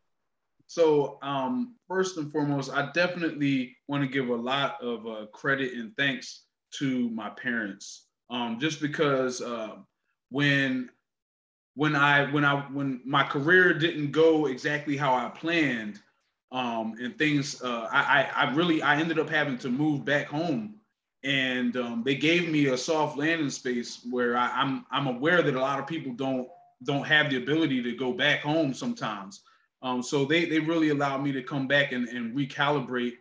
So 0.68 1.20
um, 1.22 1.76
first 1.88 2.18
and 2.18 2.32
foremost, 2.32 2.72
I 2.74 2.92
definitely 2.92 3.78
want 3.88 4.04
to 4.04 4.10
give 4.10 4.30
a 4.30 4.36
lot 4.36 4.82
of 4.82 5.08
uh, 5.08 5.28
credit 5.32 5.74
and 5.74 5.96
thanks 5.96 6.44
to 6.80 7.10
my 7.12 7.30
parents, 7.30 8.08
um, 8.30 8.60
just 8.60 8.82
because 8.82 9.42
uh, 9.42 9.76
when 10.30 10.90
when 11.76 11.96
I 11.96 12.32
when 12.32 12.46
I 12.46 12.62
when 12.72 13.02
my 13.06 13.24
career 13.24 13.74
didn't 13.74 14.12
go 14.12 14.48
exactly 14.48 14.98
how 14.98 15.14
I 15.14 15.30
planned, 15.30 16.00
um, 16.52 16.96
and 17.02 17.18
things 17.18 17.62
uh, 17.62 17.88
I, 17.92 18.30
I 18.34 18.54
really 18.54 18.82
I 18.82 18.98
ended 18.98 19.20
up 19.20 19.30
having 19.30 19.58
to 19.60 19.70
move 19.70 20.06
back 20.06 20.28
home, 20.28 20.76
and 21.24 21.76
um, 21.76 22.04
they 22.06 22.16
gave 22.16 22.50
me 22.50 22.68
a 22.68 22.78
soft 22.78 23.18
landing 23.18 23.50
space 23.50 24.06
where 24.10 24.38
I, 24.38 24.50
I'm 24.52 24.86
I'm 24.90 25.08
aware 25.08 25.42
that 25.42 25.56
a 25.56 25.60
lot 25.60 25.80
of 25.80 25.86
people 25.86 26.14
don't 26.14 26.48
don't 26.84 27.06
have 27.06 27.30
the 27.30 27.38
ability 27.38 27.84
to 27.84 27.96
go 27.96 28.14
back 28.14 28.42
home 28.42 28.74
sometimes. 28.74 29.42
Um, 29.82 30.02
so 30.02 30.26
they 30.26 30.46
they 30.46 30.60
really 30.60 30.90
allowed 30.90 31.24
me 31.24 31.34
to 31.34 31.44
come 31.44 31.68
back 31.68 31.92
and, 31.92 32.08
and 32.08 32.36
recalibrate 32.36 33.18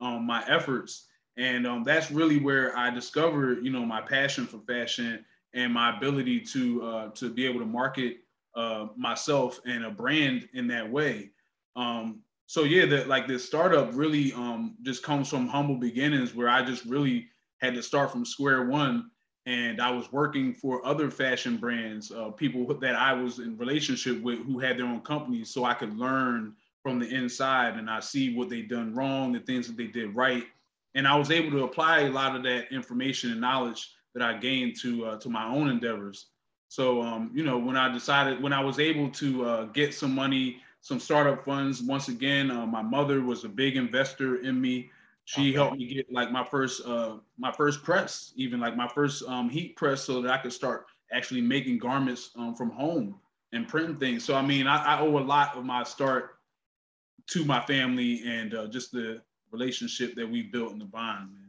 um, 0.00 0.24
my 0.24 0.44
efforts, 0.46 1.08
and 1.36 1.66
um, 1.66 1.82
that's 1.82 2.12
really 2.12 2.38
where 2.38 2.76
I 2.78 2.90
discovered 2.90 3.64
you 3.64 3.72
know 3.72 3.84
my 3.84 4.00
passion 4.00 4.46
for 4.46 4.58
fashion 4.60 5.24
and 5.56 5.72
my 5.72 5.96
ability 5.96 6.38
to 6.40 6.82
uh, 6.84 7.08
to 7.10 7.30
be 7.30 7.44
able 7.46 7.58
to 7.58 7.66
market 7.66 8.18
uh, 8.54 8.86
myself 8.96 9.58
and 9.66 9.84
a 9.84 9.90
brand 9.90 10.48
in 10.54 10.68
that 10.68 10.88
way. 10.88 11.30
Um, 11.74 12.20
so 12.46 12.62
yeah, 12.62 12.86
that 12.86 13.08
like 13.08 13.26
this 13.26 13.44
startup 13.44 13.90
really 13.92 14.32
um, 14.34 14.76
just 14.82 15.02
comes 15.02 15.28
from 15.28 15.48
humble 15.48 15.76
beginnings 15.76 16.34
where 16.34 16.48
I 16.48 16.62
just 16.62 16.84
really 16.84 17.26
had 17.58 17.74
to 17.74 17.82
start 17.82 18.12
from 18.12 18.24
square 18.24 18.66
one 18.66 19.10
and 19.46 19.80
I 19.80 19.90
was 19.90 20.12
working 20.12 20.52
for 20.52 20.84
other 20.84 21.10
fashion 21.10 21.56
brands, 21.56 22.10
uh, 22.10 22.30
people 22.30 22.66
that 22.66 22.96
I 22.96 23.12
was 23.12 23.38
in 23.38 23.56
relationship 23.56 24.20
with 24.20 24.40
who 24.40 24.58
had 24.58 24.76
their 24.76 24.86
own 24.86 25.00
companies, 25.00 25.50
so 25.50 25.64
I 25.64 25.74
could 25.74 25.96
learn 25.96 26.54
from 26.82 26.98
the 26.98 27.08
inside 27.08 27.76
and 27.76 27.88
I 27.88 28.00
see 28.00 28.36
what 28.36 28.48
they 28.48 28.62
done 28.62 28.94
wrong, 28.94 29.32
the 29.32 29.40
things 29.40 29.68
that 29.68 29.76
they 29.76 29.86
did 29.86 30.14
right, 30.14 30.44
and 30.94 31.06
I 31.06 31.16
was 31.16 31.30
able 31.30 31.50
to 31.52 31.64
apply 31.64 32.00
a 32.00 32.10
lot 32.10 32.34
of 32.36 32.42
that 32.42 32.72
information 32.72 33.30
and 33.30 33.40
knowledge 33.40 33.95
that 34.16 34.24
I 34.26 34.38
gained 34.38 34.76
to 34.80 35.04
uh, 35.04 35.18
to 35.18 35.28
my 35.28 35.46
own 35.46 35.68
endeavors. 35.68 36.28
So 36.68 37.02
um, 37.02 37.30
you 37.34 37.44
know, 37.44 37.58
when 37.58 37.76
I 37.76 37.92
decided, 37.92 38.42
when 38.42 38.52
I 38.52 38.64
was 38.64 38.78
able 38.78 39.10
to 39.10 39.44
uh, 39.44 39.64
get 39.66 39.92
some 39.92 40.14
money, 40.14 40.62
some 40.80 40.98
startup 40.98 41.44
funds, 41.44 41.82
once 41.82 42.08
again, 42.08 42.50
uh, 42.50 42.64
my 42.66 42.82
mother 42.82 43.20
was 43.20 43.44
a 43.44 43.48
big 43.48 43.76
investor 43.76 44.36
in 44.36 44.58
me. 44.58 44.90
She 45.26 45.50
okay. 45.50 45.52
helped 45.52 45.76
me 45.76 45.86
get 45.86 46.10
like 46.10 46.32
my 46.32 46.44
first 46.44 46.86
uh 46.86 47.16
my 47.38 47.52
first 47.52 47.82
press, 47.82 48.32
even 48.36 48.58
like 48.58 48.74
my 48.74 48.88
first 48.88 49.22
um 49.28 49.50
heat 49.50 49.76
press, 49.76 50.02
so 50.02 50.22
that 50.22 50.32
I 50.32 50.38
could 50.38 50.52
start 50.52 50.86
actually 51.12 51.42
making 51.42 51.78
garments 51.78 52.30
um, 52.36 52.54
from 52.54 52.70
home 52.70 53.16
and 53.52 53.68
printing 53.68 53.98
things. 53.98 54.24
So 54.24 54.34
I 54.34 54.42
mean, 54.42 54.66
I, 54.66 54.96
I, 54.96 55.00
owe 55.00 55.18
a 55.18 55.20
lot 55.20 55.56
of 55.56 55.64
my 55.64 55.84
start 55.84 56.36
to 57.28 57.44
my 57.44 57.60
family 57.60 58.22
and 58.26 58.54
uh, 58.54 58.66
just 58.66 58.92
the 58.92 59.20
relationship 59.52 60.14
that 60.16 60.28
we 60.28 60.42
built 60.42 60.72
in 60.72 60.78
the 60.78 60.84
bond. 60.84 61.32
Man. 61.32 61.45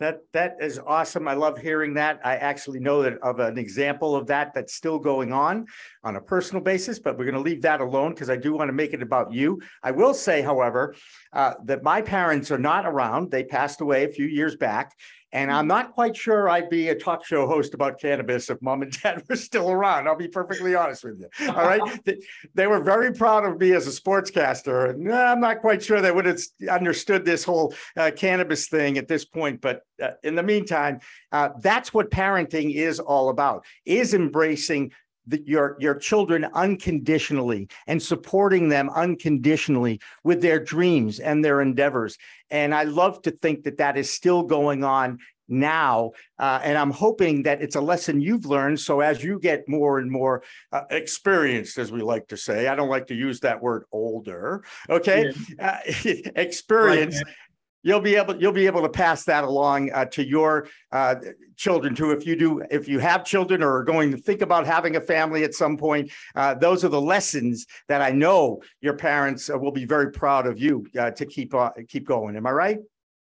That 0.00 0.20
that 0.32 0.56
is 0.60 0.80
awesome. 0.84 1.28
I 1.28 1.34
love 1.34 1.58
hearing 1.58 1.94
that. 1.94 2.20
I 2.24 2.36
actually 2.36 2.80
know 2.80 3.02
that 3.02 3.18
of 3.22 3.38
an 3.38 3.56
example 3.56 4.16
of 4.16 4.26
that 4.26 4.52
that's 4.52 4.74
still 4.74 4.98
going 4.98 5.32
on 5.32 5.66
on 6.02 6.16
a 6.16 6.20
personal 6.20 6.62
basis, 6.62 6.98
but 6.98 7.16
we're 7.16 7.24
going 7.24 7.34
to 7.36 7.40
leave 7.40 7.62
that 7.62 7.80
alone 7.80 8.12
because 8.12 8.28
I 8.28 8.36
do 8.36 8.52
want 8.52 8.68
to 8.68 8.72
make 8.72 8.94
it 8.94 9.02
about 9.02 9.32
you. 9.32 9.60
I 9.82 9.92
will 9.92 10.14
say, 10.14 10.42
however, 10.42 10.94
uh, 11.32 11.54
that 11.64 11.84
my 11.84 12.02
parents 12.02 12.50
are 12.50 12.58
not 12.58 12.84
around. 12.84 13.30
They 13.30 13.44
passed 13.44 13.80
away 13.80 14.04
a 14.04 14.08
few 14.08 14.26
years 14.26 14.56
back, 14.56 14.92
and 15.32 15.50
I'm 15.50 15.66
not 15.66 15.92
quite 15.92 16.14
sure 16.14 16.48
I'd 16.48 16.68
be 16.68 16.88
a 16.88 16.94
talk 16.94 17.24
show 17.24 17.46
host 17.46 17.72
about 17.72 17.98
cannabis 17.98 18.50
if 18.50 18.60
mom 18.60 18.82
and 18.82 18.92
dad 19.02 19.22
were 19.28 19.36
still 19.36 19.70
around. 19.70 20.06
I'll 20.06 20.16
be 20.16 20.28
perfectly 20.28 20.74
honest 20.74 21.04
with 21.04 21.20
you. 21.20 21.48
All 21.48 21.54
right. 21.54 21.80
they, 22.54 22.66
were 22.66 22.80
very 22.80 23.12
proud 23.12 23.44
of 23.44 23.58
me 23.58 23.72
as 23.72 23.86
a 23.86 24.00
sportscaster. 24.00 24.90
And 24.90 25.12
I'm 25.12 25.40
not 25.40 25.60
quite 25.60 25.82
sure 25.82 26.00
they 26.00 26.12
would 26.12 26.26
have 26.26 26.40
understood 26.70 27.24
this 27.24 27.44
whole 27.44 27.74
uh, 27.96 28.10
cannabis 28.14 28.68
thing 28.68 28.98
at 28.98 29.08
this 29.08 29.24
point. 29.24 29.60
But 29.60 29.82
uh, 30.02 30.10
in 30.22 30.34
the 30.34 30.42
meantime, 30.42 31.00
uh, 31.32 31.50
that's 31.60 31.94
what 31.94 32.10
parenting 32.10 32.74
is 32.74 33.00
all 33.00 33.30
about, 33.30 33.64
is 33.86 34.14
embracing 34.14 34.92
the, 35.26 35.42
your 35.46 35.76
your 35.78 35.94
children 35.94 36.46
unconditionally 36.52 37.68
and 37.86 38.02
supporting 38.02 38.68
them 38.68 38.90
unconditionally 38.90 40.00
with 40.24 40.42
their 40.42 40.58
dreams 40.58 41.20
and 41.20 41.44
their 41.44 41.60
endeavors 41.60 42.18
and 42.52 42.72
i 42.74 42.84
love 42.84 43.20
to 43.22 43.30
think 43.30 43.64
that 43.64 43.78
that 43.78 43.96
is 43.96 44.12
still 44.12 44.44
going 44.44 44.84
on 44.84 45.18
now 45.48 46.12
uh, 46.38 46.60
and 46.62 46.78
i'm 46.78 46.92
hoping 46.92 47.42
that 47.42 47.60
it's 47.60 47.74
a 47.76 47.80
lesson 47.80 48.20
you've 48.20 48.46
learned. 48.46 48.78
So 48.78 49.00
as 49.00 49.22
you 49.24 49.40
get 49.40 49.68
more 49.68 49.98
and 49.98 50.10
more 50.10 50.44
uh, 50.70 50.82
experienced 50.90 51.78
as 51.78 51.90
we 51.90 52.00
like 52.00 52.28
to 52.28 52.36
say 52.36 52.68
i 52.68 52.76
don't 52.76 52.88
like 52.88 53.08
to 53.08 53.14
use 53.14 53.40
that 53.40 53.60
word 53.60 53.84
older 53.90 54.62
okay? 54.88 55.32
Yeah. 55.58 55.80
uh, 55.84 55.92
experience 56.36 57.16
right 57.16 57.34
you'll 57.82 58.00
be 58.00 58.16
able 58.16 58.40
you'll 58.40 58.52
be 58.52 58.66
able 58.66 58.82
to 58.82 58.88
pass 58.88 59.24
that 59.24 59.44
along 59.44 59.90
uh, 59.92 60.04
to 60.06 60.26
your 60.26 60.68
uh, 60.92 61.16
children 61.56 61.94
too 61.94 62.10
if 62.10 62.26
you 62.26 62.36
do 62.36 62.62
if 62.70 62.88
you 62.88 62.98
have 62.98 63.24
children 63.24 63.62
or 63.62 63.76
are 63.76 63.84
going 63.84 64.10
to 64.10 64.16
think 64.16 64.42
about 64.42 64.66
having 64.66 64.96
a 64.96 65.00
family 65.00 65.44
at 65.44 65.54
some 65.54 65.76
point. 65.76 66.10
Uh, 66.34 66.54
those 66.54 66.84
are 66.84 66.88
the 66.88 67.00
lessons 67.00 67.66
that 67.88 68.00
i 68.00 68.10
know 68.10 68.60
your 68.80 68.94
parents 68.94 69.50
uh, 69.50 69.58
will 69.58 69.72
be 69.72 69.84
very 69.84 70.10
proud 70.10 70.46
of 70.46 70.58
you 70.58 70.86
uh, 70.98 71.10
to 71.10 71.26
keep 71.26 71.54
keep 71.88 72.06
going. 72.06 72.36
Am 72.36 72.46
i 72.46 72.50
right? 72.50 72.78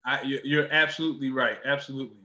I, 0.06 0.22
you're 0.44 0.72
absolutely 0.72 1.32
right. 1.32 1.58
Absolutely 1.66 2.25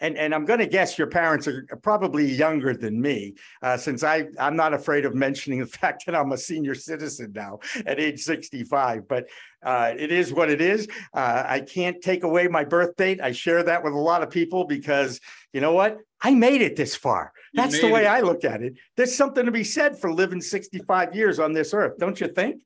and 0.00 0.16
and 0.16 0.34
I'm 0.34 0.44
going 0.44 0.58
to 0.60 0.66
guess 0.66 0.98
your 0.98 1.06
parents 1.06 1.46
are 1.46 1.66
probably 1.82 2.30
younger 2.30 2.74
than 2.74 3.00
me, 3.00 3.34
uh, 3.62 3.76
since 3.76 4.02
I 4.02 4.26
I'm 4.38 4.56
not 4.56 4.74
afraid 4.74 5.04
of 5.04 5.14
mentioning 5.14 5.58
the 5.60 5.66
fact 5.66 6.06
that 6.06 6.14
I'm 6.14 6.32
a 6.32 6.38
senior 6.38 6.74
citizen 6.74 7.32
now 7.34 7.60
at 7.86 8.00
age 8.00 8.22
65. 8.22 9.08
But 9.08 9.28
uh, 9.62 9.92
it 9.96 10.10
is 10.10 10.32
what 10.32 10.50
it 10.50 10.60
is. 10.60 10.88
Uh, 11.12 11.44
I 11.46 11.60
can't 11.60 12.00
take 12.00 12.24
away 12.24 12.48
my 12.48 12.64
birth 12.64 12.96
date. 12.96 13.20
I 13.20 13.32
share 13.32 13.62
that 13.62 13.84
with 13.84 13.92
a 13.92 13.98
lot 13.98 14.22
of 14.22 14.30
people 14.30 14.64
because 14.64 15.20
you 15.52 15.60
know 15.60 15.72
what? 15.72 15.98
I 16.22 16.34
made 16.34 16.60
it 16.60 16.76
this 16.76 16.94
far. 16.94 17.32
That's 17.54 17.80
the 17.80 17.88
way 17.88 18.04
it. 18.04 18.08
I 18.08 18.20
look 18.20 18.44
at 18.44 18.62
it. 18.62 18.74
There's 18.96 19.14
something 19.14 19.44
to 19.46 19.52
be 19.52 19.64
said 19.64 19.98
for 19.98 20.12
living 20.12 20.40
65 20.40 21.14
years 21.14 21.38
on 21.38 21.52
this 21.52 21.74
earth, 21.74 21.98
don't 21.98 22.20
you 22.20 22.28
think? 22.28 22.62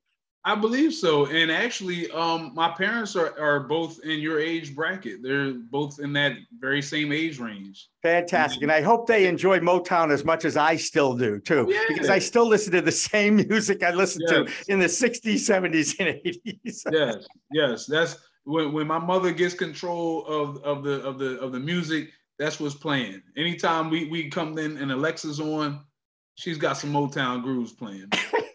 I 0.47 0.55
believe 0.55 0.93
so. 0.93 1.27
And 1.27 1.51
actually, 1.51 2.11
um, 2.11 2.53
my 2.55 2.69
parents 2.69 3.17
are, 3.17 3.39
are 3.41 3.61
both 3.61 3.99
in 4.05 4.21
your 4.21 4.39
age 4.39 4.75
bracket. 4.75 5.23
They're 5.23 5.55
both 5.55 6.01
in 6.01 6.13
that 6.15 6.33
very 6.59 6.83
same 6.83 7.13
age 7.13 7.39
range. 7.39 7.89
Fantastic. 8.03 8.63
And 8.63 8.71
I 8.71 8.83
hope 8.83 9.07
they 9.07 9.27
enjoy 9.27 9.61
Motown 9.61 10.11
as 10.11 10.23
much 10.23 10.45
as 10.45 10.59
I 10.59 10.77
still 10.77 11.17
do, 11.17 11.41
too, 11.41 11.67
yeah. 11.71 11.81
because 11.89 12.11
I 12.11 12.19
still 12.19 12.47
listen 12.47 12.73
to 12.73 12.83
the 12.83 12.93
same 12.93 13.37
music 13.49 13.83
I 13.83 13.93
listened 13.93 14.25
yes. 14.29 14.65
to 14.67 14.73
in 14.73 14.81
the 14.81 14.87
60s, 14.87 15.23
70s, 15.23 15.99
and 15.99 16.21
80s. 16.23 16.83
yes, 16.93 17.27
yes. 17.51 17.87
That's 17.87 18.19
when, 18.45 18.73
when 18.73 18.87
my 18.87 18.99
mother 18.99 19.33
gets 19.33 19.55
control 19.55 20.27
of, 20.27 20.63
of 20.63 20.85
the 20.85 21.03
of 21.03 21.19
the 21.19 21.41
of 21.41 21.53
the 21.53 21.61
music, 21.61 22.11
that's 22.39 22.61
what's 22.61 22.75
playing. 22.75 23.23
Anytime 23.37 23.89
we, 23.89 24.09
we 24.09 24.29
come 24.29 24.59
in 24.59 24.77
and 24.77 24.93
Alexa's 24.93 25.41
on, 25.41 25.81
she's 26.35 26.59
got 26.59 26.77
some 26.77 26.93
Motown 26.93 27.43
grooves 27.43 27.73
playing. 27.73 28.11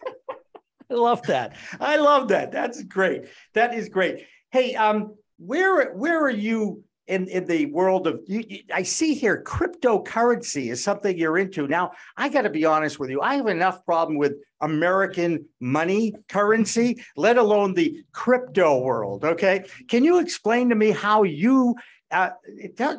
I 0.90 0.94
love 0.94 1.22
that. 1.22 1.56
I 1.80 1.96
love 1.96 2.28
that. 2.28 2.50
That's 2.52 2.82
great. 2.82 3.26
That 3.54 3.74
is 3.74 3.88
great. 3.88 4.26
Hey, 4.50 4.74
um, 4.74 5.14
where 5.38 5.92
where 5.94 6.20
are 6.20 6.30
you 6.30 6.82
in, 7.10 7.26
in 7.28 7.44
the 7.44 7.66
world 7.66 8.06
of 8.06 8.20
you, 8.26 8.44
you, 8.48 8.60
I 8.72 8.84
see 8.84 9.14
here 9.14 9.42
cryptocurrency 9.44 10.70
is 10.70 10.82
something 10.82 11.18
you're 11.18 11.38
into. 11.38 11.66
Now, 11.66 11.90
I 12.16 12.28
got 12.28 12.42
to 12.42 12.50
be 12.50 12.64
honest 12.64 13.00
with 13.00 13.10
you. 13.10 13.20
I 13.20 13.34
have 13.34 13.48
enough 13.48 13.84
problem 13.84 14.16
with 14.16 14.34
American 14.60 15.46
money 15.58 16.14
currency, 16.28 17.02
let 17.16 17.36
alone 17.36 17.74
the 17.74 18.04
crypto 18.12 18.78
world. 18.78 19.24
Okay. 19.24 19.64
Can 19.88 20.04
you 20.04 20.20
explain 20.20 20.68
to 20.68 20.76
me 20.76 20.92
how 20.92 21.24
you 21.24 21.74
uh, 22.12 22.30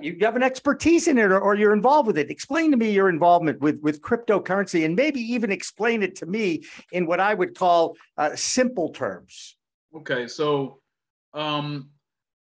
you 0.02 0.18
have 0.22 0.36
an 0.36 0.44
expertise 0.44 1.08
in 1.08 1.18
it 1.18 1.24
or, 1.24 1.40
or, 1.40 1.56
you're 1.56 1.74
involved 1.74 2.08
with 2.08 2.18
it. 2.18 2.30
Explain 2.30 2.72
to 2.72 2.78
me 2.78 2.92
your 2.92 3.10
involvement 3.10 3.60
with, 3.60 3.80
with 3.82 4.02
cryptocurrency 4.02 4.86
and 4.86 4.96
maybe 4.96 5.20
even 5.20 5.52
explain 5.52 6.02
it 6.02 6.16
to 6.16 6.26
me 6.26 6.64
in 6.94 7.06
what 7.06 7.20
I 7.20 7.34
would 7.34 7.58
call 7.58 7.98
uh, 8.18 8.36
simple 8.36 8.90
terms. 8.90 9.58
Okay, 9.96 10.28
so 10.28 10.80
um, 11.34 11.90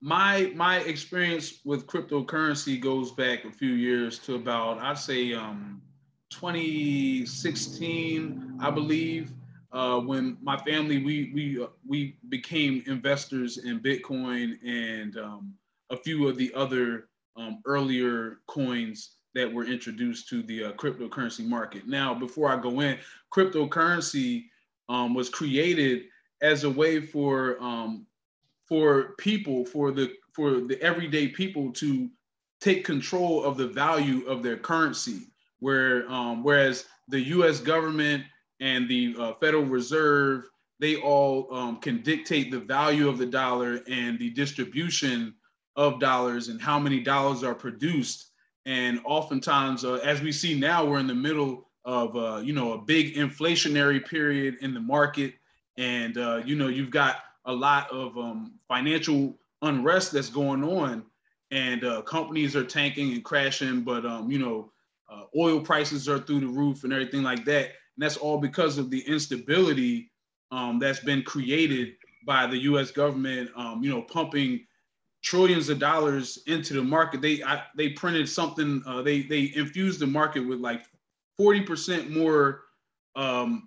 my 0.01 0.53
my 0.55 0.79
experience 0.81 1.61
with 1.65 1.87
cryptocurrency 1.87 2.81
goes 2.81 3.13
back 3.13 3.45
a 3.45 3.51
few 3.51 3.73
years 3.73 4.19
to 4.21 4.35
about 4.35 4.79
I'd 4.79 4.99
say 4.99 5.35
um, 5.35 5.83
2016, 6.31 8.59
I 8.61 8.71
believe. 8.71 9.33
Uh, 9.73 9.99
when 9.99 10.39
my 10.41 10.57
family 10.59 11.03
we 11.03 11.33
we 11.35 11.63
uh, 11.63 11.67
we 11.87 12.17
became 12.29 12.83
investors 12.87 13.59
in 13.59 13.81
Bitcoin 13.81 14.57
and 14.65 15.19
um, 15.19 15.53
a 15.95 15.97
few 16.03 16.29
of 16.29 16.37
the 16.37 16.53
other 16.55 17.09
um, 17.37 17.61
earlier 17.65 18.39
coins 18.47 19.17
that 19.35 19.53
were 19.53 19.65
introduced 19.65 20.29
to 20.29 20.43
the 20.43 20.65
uh, 20.65 20.73
cryptocurrency 20.73 21.47
market. 21.47 21.87
Now, 21.87 22.15
before 22.15 22.51
I 22.51 22.61
go 22.61 22.81
in, 22.81 22.99
cryptocurrency 23.33 24.45
um, 24.89 25.15
was 25.15 25.29
created 25.29 26.05
as 26.43 26.65
a 26.65 26.71
way 26.71 27.01
for 27.01 27.61
um, 27.61 28.07
for 28.67 29.15
people, 29.19 29.65
for 29.65 29.91
the 29.93 30.13
for 30.33 30.61
the 30.61 30.81
everyday 30.83 31.29
people 31.29 31.73
to 31.73 32.09
take 32.61 32.85
control 32.85 33.45
of 33.45 33.57
the 33.57 33.69
value 33.69 34.27
of 34.27 34.43
their 34.43 34.57
currency. 34.57 35.29
Where 35.61 36.11
um, 36.11 36.43
whereas 36.43 36.87
the 37.09 37.21
U.S. 37.21 37.61
government 37.61 38.25
and 38.61 38.89
the 38.89 39.15
uh, 39.19 39.33
Federal 39.41 39.65
Reserve, 39.65 40.45
they 40.81 40.97
all 40.97 41.53
um, 41.55 41.77
can 41.79 42.03
dictate 42.03 42.51
the 42.51 42.61
value 42.61 43.09
of 43.09 43.19
the 43.19 43.27
dollar 43.27 43.81
and 43.89 44.19
the 44.19 44.31
distribution 44.31 45.35
of 45.77 46.01
dollars 46.01 46.49
and 46.49 46.61
how 46.61 46.79
many 46.79 47.01
dollars 47.01 47.43
are 47.43 47.55
produced. 47.55 48.31
And 48.67 49.01
oftentimes, 49.05 49.85
uh, 49.85 49.95
as 50.05 50.23
we 50.23 50.33
see 50.33 50.59
now, 50.59 50.85
we're 50.85 50.99
in 50.99 51.07
the 51.07 51.15
middle 51.15 51.69
of 51.85 52.17
uh, 52.17 52.41
you 52.43 52.53
know 52.53 52.73
a 52.73 52.79
big 52.79 53.15
inflationary 53.15 54.05
period 54.05 54.57
in 54.63 54.73
the 54.73 54.81
market, 54.81 55.35
and 55.77 56.17
uh, 56.17 56.41
you 56.45 56.57
know 56.57 56.69
you've 56.69 56.91
got 56.91 57.17
a 57.45 57.53
lot 57.53 57.91
of 57.91 58.17
um, 58.17 58.55
financial 58.69 59.37
unrest 59.63 60.13
that's 60.13 60.31
going 60.31 60.65
on, 60.65 61.05
and 61.51 61.85
uh, 61.85 62.01
companies 62.03 62.57
are 62.57 62.65
tanking 62.65 63.13
and 63.13 63.25
crashing, 63.25 63.83
but 63.83 64.07
um, 64.07 64.31
you 64.31 64.39
know 64.39 64.73
uh, 65.11 65.25
oil 65.37 65.61
prices 65.61 66.09
are 66.09 66.19
through 66.19 66.41
the 66.41 66.47
roof 66.47 66.85
and 66.85 66.93
everything 66.93 67.23
like 67.23 67.45
that, 67.45 67.67
and 67.67 67.99
that's 67.99 68.17
all 68.17 68.39
because 68.39 68.79
of 68.79 68.89
the 68.89 69.01
instability 69.07 70.11
um, 70.51 70.79
that's 70.79 71.01
been 71.01 71.23
created 71.23 71.97
by 72.27 72.47
the 72.47 72.59
U.S. 72.59 72.91
government, 72.91 73.51
um, 73.57 73.83
you 73.85 73.91
know, 73.91 74.01
pumping 74.01 74.65
trillions 75.25 75.71
of 75.71 75.79
dollars 75.79 76.39
into 76.47 76.75
the 76.75 76.83
market. 76.83 77.21
They 77.21 77.43
I, 77.43 77.63
they 77.75 77.89
printed 77.91 78.29
something. 78.29 78.83
Uh, 78.87 79.03
they 79.03 79.23
they 79.23 79.53
infused 79.57 79.99
the 79.99 80.07
market 80.07 80.47
with 80.47 80.61
like 80.61 80.85
forty 81.37 81.63
percent 81.63 82.11
more 82.11 82.63
um, 83.17 83.67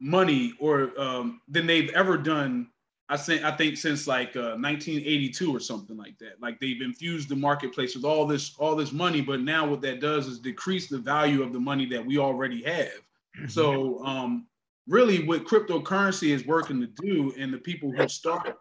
money 0.00 0.52
or 0.60 0.92
um, 1.00 1.40
than 1.48 1.66
they've 1.66 1.90
ever 1.90 2.16
done. 2.16 2.68
I 3.08 3.16
think 3.16 3.42
I 3.42 3.50
think 3.50 3.76
since 3.76 4.06
like 4.06 4.36
uh, 4.36 4.56
1982 4.56 5.54
or 5.54 5.60
something 5.60 5.96
like 5.96 6.18
that. 6.18 6.40
Like 6.40 6.60
they've 6.60 6.80
infused 6.80 7.28
the 7.28 7.36
marketplace 7.36 7.94
with 7.96 8.04
all 8.04 8.26
this 8.26 8.54
all 8.58 8.76
this 8.76 8.92
money, 8.92 9.20
but 9.20 9.40
now 9.40 9.66
what 9.66 9.80
that 9.82 10.00
does 10.00 10.26
is 10.26 10.38
decrease 10.38 10.88
the 10.88 10.98
value 10.98 11.42
of 11.42 11.52
the 11.52 11.60
money 11.60 11.86
that 11.86 12.04
we 12.04 12.18
already 12.18 12.62
have. 12.62 13.00
Mm-hmm. 13.36 13.48
So 13.48 14.04
um, 14.04 14.46
really, 14.86 15.26
what 15.26 15.44
cryptocurrency 15.44 16.30
is 16.30 16.46
working 16.46 16.80
to 16.80 16.86
do, 16.86 17.34
and 17.38 17.52
the 17.52 17.58
people 17.58 17.90
who 17.90 18.08
start 18.08 18.56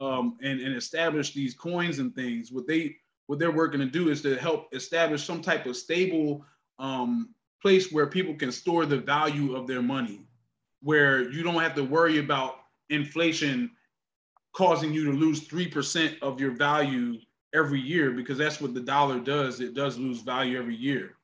um, 0.00 0.36
and, 0.42 0.60
and 0.60 0.74
establish 0.74 1.32
these 1.32 1.54
coins 1.54 1.98
and 1.98 2.14
things, 2.14 2.52
what 2.52 2.66
they 2.66 2.96
what 3.26 3.38
they're 3.38 3.50
working 3.50 3.80
to 3.80 3.86
do 3.86 4.08
is 4.08 4.22
to 4.22 4.36
help 4.36 4.68
establish 4.72 5.24
some 5.24 5.42
type 5.42 5.66
of 5.66 5.76
stable 5.76 6.44
um, 6.78 7.34
place 7.60 7.90
where 7.90 8.06
people 8.06 8.34
can 8.34 8.52
store 8.52 8.86
the 8.86 8.98
value 8.98 9.56
of 9.56 9.66
their 9.66 9.82
money, 9.82 10.20
where 10.80 11.28
you 11.30 11.42
don't 11.42 11.60
have 11.60 11.74
to 11.74 11.82
worry 11.82 12.18
about 12.18 12.56
inflation 12.88 13.70
causing 14.52 14.92
you 14.92 15.04
to 15.04 15.12
lose 15.12 15.46
3% 15.46 16.22
of 16.22 16.40
your 16.40 16.52
value 16.52 17.18
every 17.54 17.80
year 17.80 18.12
because 18.12 18.38
that's 18.38 18.60
what 18.60 18.74
the 18.74 18.80
dollar 18.80 19.18
does. 19.18 19.60
It 19.60 19.74
does 19.74 19.98
lose 19.98 20.22
value 20.22 20.58
every 20.58 20.76
year. 20.76 21.16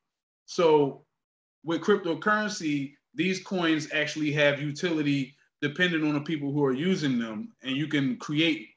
So 0.45 1.05
with 1.63 1.81
cryptocurrency, 1.81 2.93
these 3.15 3.41
coins 3.41 3.87
actually 3.93 4.31
have 4.33 4.61
utility 4.61 5.35
depending 5.63 6.03
on 6.03 6.13
the 6.13 6.19
people 6.19 6.51
who 6.51 6.61
are 6.65 6.73
using 6.73 7.17
them 7.17 7.53
and 7.63 7.77
you 7.77 7.87
can 7.87 8.17
create 8.17 8.67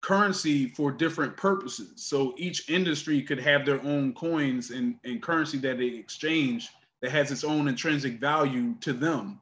currency 0.00 0.66
for 0.68 0.90
different 0.90 1.36
purposes. 1.36 1.92
So 1.96 2.34
each 2.38 2.70
industry 2.70 3.20
could 3.20 3.38
have 3.38 3.66
their 3.66 3.80
own 3.82 4.14
coins 4.14 4.70
and, 4.70 4.96
and 5.04 5.22
currency 5.22 5.58
that 5.58 5.76
they 5.76 5.88
exchange 5.88 6.70
that 7.02 7.10
has 7.10 7.30
its 7.30 7.44
own 7.44 7.68
intrinsic 7.68 8.18
value 8.18 8.74
to 8.80 8.94
them 8.94 9.38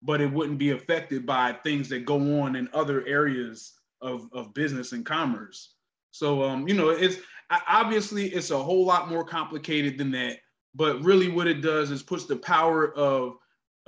but 0.00 0.20
it 0.20 0.32
wouldn't 0.32 0.58
be 0.58 0.70
affected 0.70 1.26
by 1.26 1.52
things 1.64 1.88
that 1.88 2.06
go 2.06 2.40
on 2.40 2.54
in 2.54 2.68
other 2.72 3.04
areas 3.04 3.72
of, 4.00 4.28
of 4.32 4.54
business 4.54 4.92
and 4.92 5.04
commerce. 5.04 5.74
So 6.12 6.44
um, 6.44 6.68
you 6.68 6.74
know 6.74 6.90
it's 6.90 7.16
obviously 7.50 8.26
it's 8.28 8.52
a 8.52 8.62
whole 8.62 8.84
lot 8.84 9.10
more 9.10 9.24
complicated 9.24 9.98
than 9.98 10.12
that 10.12 10.36
but 10.76 11.02
really 11.02 11.28
what 11.28 11.48
it 11.48 11.62
does 11.62 11.90
is 11.90 12.02
puts 12.02 12.26
the 12.26 12.36
power 12.36 12.94
of 12.94 13.38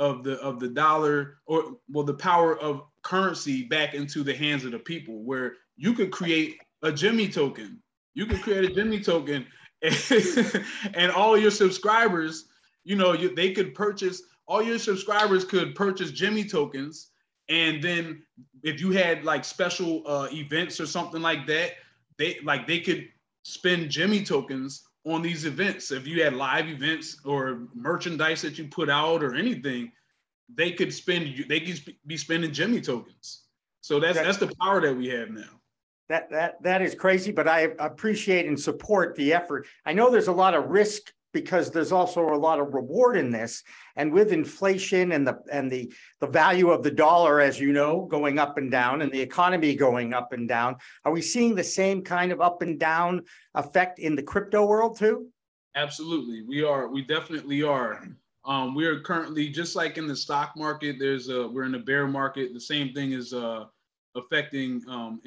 of 0.00 0.25
the 0.25 0.40
of 0.40 0.59
the 0.59 0.69
dollar 0.69 1.37
or 1.47 1.76
well 1.88 2.04
the 2.04 2.14
power 2.14 2.59
of 2.59 2.83
currency 3.02 3.64
back 3.64 3.95
into 3.95 4.25
the 4.25 4.35
hands 4.35 4.64
of 4.64 4.73
the 4.73 4.78
people 4.78 5.23
where 5.23 5.52
you 5.76 5.92
could 5.92 6.11
create 6.11 6.59
a 6.83 6.90
Jimmy 6.90 7.28
token. 7.28 7.80
You 8.14 8.26
could 8.26 8.42
create 8.42 8.64
a 8.64 8.75
Jimmy 8.75 9.00
token 9.00 9.47
and, 9.83 10.64
and 10.95 11.12
all 11.12 11.38
your 11.38 11.50
subscribers, 11.50 12.47
you 12.83 12.97
know, 12.97 13.12
you, 13.12 13.35
they 13.35 13.52
could 13.52 13.75
purchase 13.75 14.23
all 14.47 14.62
your 14.62 14.78
subscribers 14.78 15.45
could 15.45 15.75
purchase 15.75 16.11
Jimmy 16.11 16.45
tokens 16.45 17.11
and 17.50 17.83
then 17.83 18.23
if 18.62 18.80
you 18.80 18.92
had 18.92 19.25
like 19.25 19.45
special 19.45 20.02
uh, 20.06 20.28
events 20.32 20.80
or 20.80 20.86
something 20.86 21.21
like 21.21 21.47
that, 21.49 21.73
they 22.17 22.39
like 22.43 22.67
they 22.67 22.80
could 22.80 23.08
spend 23.43 23.91
Jimmy 23.91 24.23
tokens 24.23 24.89
on 25.04 25.23
these 25.23 25.45
events. 25.45 25.91
If 25.91 26.06
you 26.06 26.23
had 26.23 26.34
live 26.34 26.69
events 26.69 27.21
or 27.25 27.67
merchandise 27.75 28.43
that 28.43 28.58
you 28.58 28.69
put 28.69 28.91
out 28.91 29.23
or 29.23 29.34
anything, 29.34 29.93
they 30.54 30.73
could 30.73 30.93
spend 30.93 31.45
they 31.49 31.60
could 31.60 31.95
be 32.06 32.17
spending 32.17 32.52
Jimmy 32.52 32.80
tokens. 32.80 33.45
So 33.80 34.00
that's 34.00 34.19
that's 34.19 34.39
the 34.39 34.52
power 34.60 34.80
that 34.80 34.97
we 34.97 35.08
have 35.08 35.30
now. 35.30 35.60
That 36.08 36.30
that 36.30 36.63
that 36.63 36.82
is 36.82 36.95
crazy, 36.95 37.32
but 37.32 37.49
I 37.49 37.73
appreciate 37.78 38.47
and 38.47 38.58
support 38.58 39.15
the 39.15 39.32
effort. 39.32 39.67
I 39.86 39.93
know 39.93 40.10
there's 40.10 40.28
a 40.28 40.32
lot 40.32 40.54
of 40.54 40.67
risk 40.67 41.13
because 41.32 41.71
there's 41.71 41.93
also 41.93 42.28
a 42.28 42.36
lot 42.36 42.58
of 42.58 42.75
reward 42.75 43.16
in 43.16 43.30
this. 43.30 43.62
And 43.97 44.12
with 44.12 44.32
inflation 44.32 45.12
and 45.12 45.26
the 45.26 45.38
and 45.52 45.71
the 45.71 45.93
the 46.21 46.26
value 46.26 46.71
of 46.71 46.82
the 46.82 46.90
dollar 46.90 47.40
as 47.40 47.60
you 47.60 47.73
know 47.73 48.06
going 48.10 48.38
up 48.38 48.58
and 48.58 48.71
down 48.71 49.02
and 49.02 49.12
the 49.12 49.21
economy 49.21 49.75
going 49.75 50.14
up 50.14 50.32
and 50.32 50.49
down 50.49 50.76
are 51.04 51.12
we 51.12 51.23
seeing 51.23 51.54
the 51.54 51.64
same 51.64 52.02
kind 52.02 52.32
of 52.32 52.40
up 52.40 52.62
and 52.62 52.78
down 52.78 53.23
effect 53.54 53.99
in 53.99 54.14
the 54.16 54.23
crypto 54.23 54.64
world 54.64 54.99
too? 54.99 55.28
Absolutely. 55.75 56.43
We 56.43 56.64
are 56.64 56.88
we 56.88 57.02
definitely 57.02 57.62
are. 57.62 58.06
Um, 58.47 58.75
we 58.75 58.86
are 58.86 59.00
currently 59.00 59.50
just 59.50 59.76
like 59.76 59.99
in 59.99 60.06
the 60.06 60.16
stock 60.16 60.52
market 60.56 60.97
there's 60.99 61.28
a 61.28 61.47
we're 61.49 61.64
in 61.64 61.75
a 61.75 61.80
bear 61.80 62.06
market. 62.06 62.54
The 62.54 62.60
same 62.60 62.93
thing 62.95 63.12
is 63.12 63.32
uh, 63.32 63.64
affecting 64.16 64.82
um, 64.88 65.21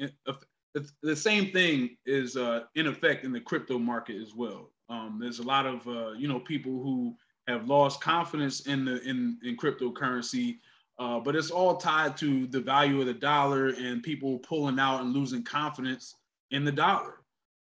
the 1.02 1.14
same 1.16 1.52
thing 1.52 1.96
is 2.04 2.36
uh, 2.36 2.62
in 2.74 2.88
effect 2.88 3.24
in 3.24 3.32
the 3.32 3.40
crypto 3.40 3.78
market 3.78 4.20
as 4.20 4.34
well 4.34 4.70
um, 4.88 5.18
there's 5.20 5.38
a 5.38 5.44
lot 5.44 5.66
of 5.66 5.86
uh, 5.86 6.12
you 6.12 6.28
know 6.28 6.40
people 6.40 6.72
who 6.72 7.14
have 7.48 7.68
lost 7.68 8.00
confidence 8.00 8.66
in 8.66 8.84
the 8.84 9.00
in 9.02 9.38
in 9.44 9.56
cryptocurrency, 9.56 10.58
uh, 10.98 11.20
but 11.20 11.36
it's 11.36 11.50
all 11.50 11.76
tied 11.76 12.16
to 12.18 12.46
the 12.46 12.60
value 12.60 13.00
of 13.00 13.06
the 13.06 13.14
dollar 13.14 13.68
and 13.68 14.02
people 14.02 14.38
pulling 14.38 14.78
out 14.78 15.00
and 15.00 15.12
losing 15.12 15.42
confidence 15.42 16.14
in 16.50 16.64
the 16.64 16.72
dollar. 16.72 17.20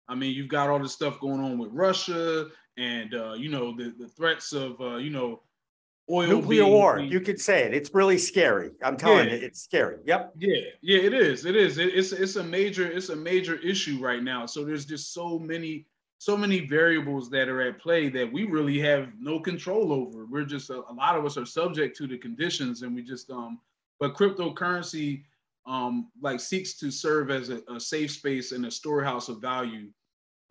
I 0.09 0.15
mean, 0.15 0.35
you've 0.35 0.49
got 0.49 0.69
all 0.69 0.79
this 0.79 0.93
stuff 0.93 1.21
going 1.21 1.41
on 1.41 1.59
with 1.59 1.71
Russia 1.73 2.49
and 2.77 3.15
uh, 3.15 3.35
you 3.35 3.51
know 3.51 3.77
the 3.77 3.95
the 3.99 4.09
threats 4.09 4.53
of 4.53 4.81
uh, 4.81 4.97
you 4.97 5.11
know 5.11 5.43
oil 6.11 6.29
nuclear 6.29 6.63
being, 6.63 6.73
war. 6.73 6.97
Being, 6.97 7.11
you 7.11 7.21
could 7.21 7.41
say 7.41 7.63
it. 7.63 7.75
It's 7.75 7.93
really 7.95 8.19
scary. 8.19 8.71
I'm 8.83 8.97
telling 8.97 9.29
yeah. 9.29 9.35
you, 9.35 9.47
it's 9.47 9.63
scary. 9.63 9.99
Yep. 10.05 10.33
Yeah, 10.39 10.57
yeah, 10.81 10.99
it 10.99 11.15
is. 11.15 11.45
It 11.45 11.57
is. 11.57 11.79
It, 11.79 11.95
it's 11.95 12.13
it's 12.13 12.37
a 12.37 12.43
major 12.43 12.91
it's 12.91 13.11
a 13.11 13.17
major 13.17 13.57
issue 13.57 13.99
right 14.01 14.23
now. 14.23 14.47
So 14.47 14.65
there's 14.65 14.85
just 14.85 15.13
so 15.13 15.39
many 15.39 15.87
so 16.23 16.37
many 16.37 16.61
variables 16.61 17.29
that 17.29 17.49
are 17.49 17.63
at 17.63 17.81
play 17.81 18.09
that 18.09 18.33
we 18.33 18.45
really 18.45 18.79
have 18.79 19.09
no 19.19 19.41
control 19.41 19.93
over. 19.93 20.25
We're 20.25 20.45
just 20.45 20.71
a, 20.71 20.85
a 20.89 20.95
lot 20.95 21.19
of 21.19 21.27
us 21.27 21.37
are 21.37 21.45
subject 21.45 21.97
to 21.97 22.07
the 22.07 22.17
conditions, 22.17 22.83
and 22.83 22.95
we 22.95 23.03
just 23.03 23.29
um. 23.31 23.59
But 23.99 24.15
cryptocurrency 24.15 25.25
um 25.67 26.11
like 26.21 26.39
seeks 26.39 26.75
to 26.75 26.93
serve 26.93 27.33
as 27.33 27.51
a, 27.51 27.61
a 27.69 27.81
safe 27.81 28.13
space 28.13 28.53
and 28.53 28.67
a 28.67 28.71
storehouse 28.71 29.29
of 29.29 29.41
value. 29.41 29.89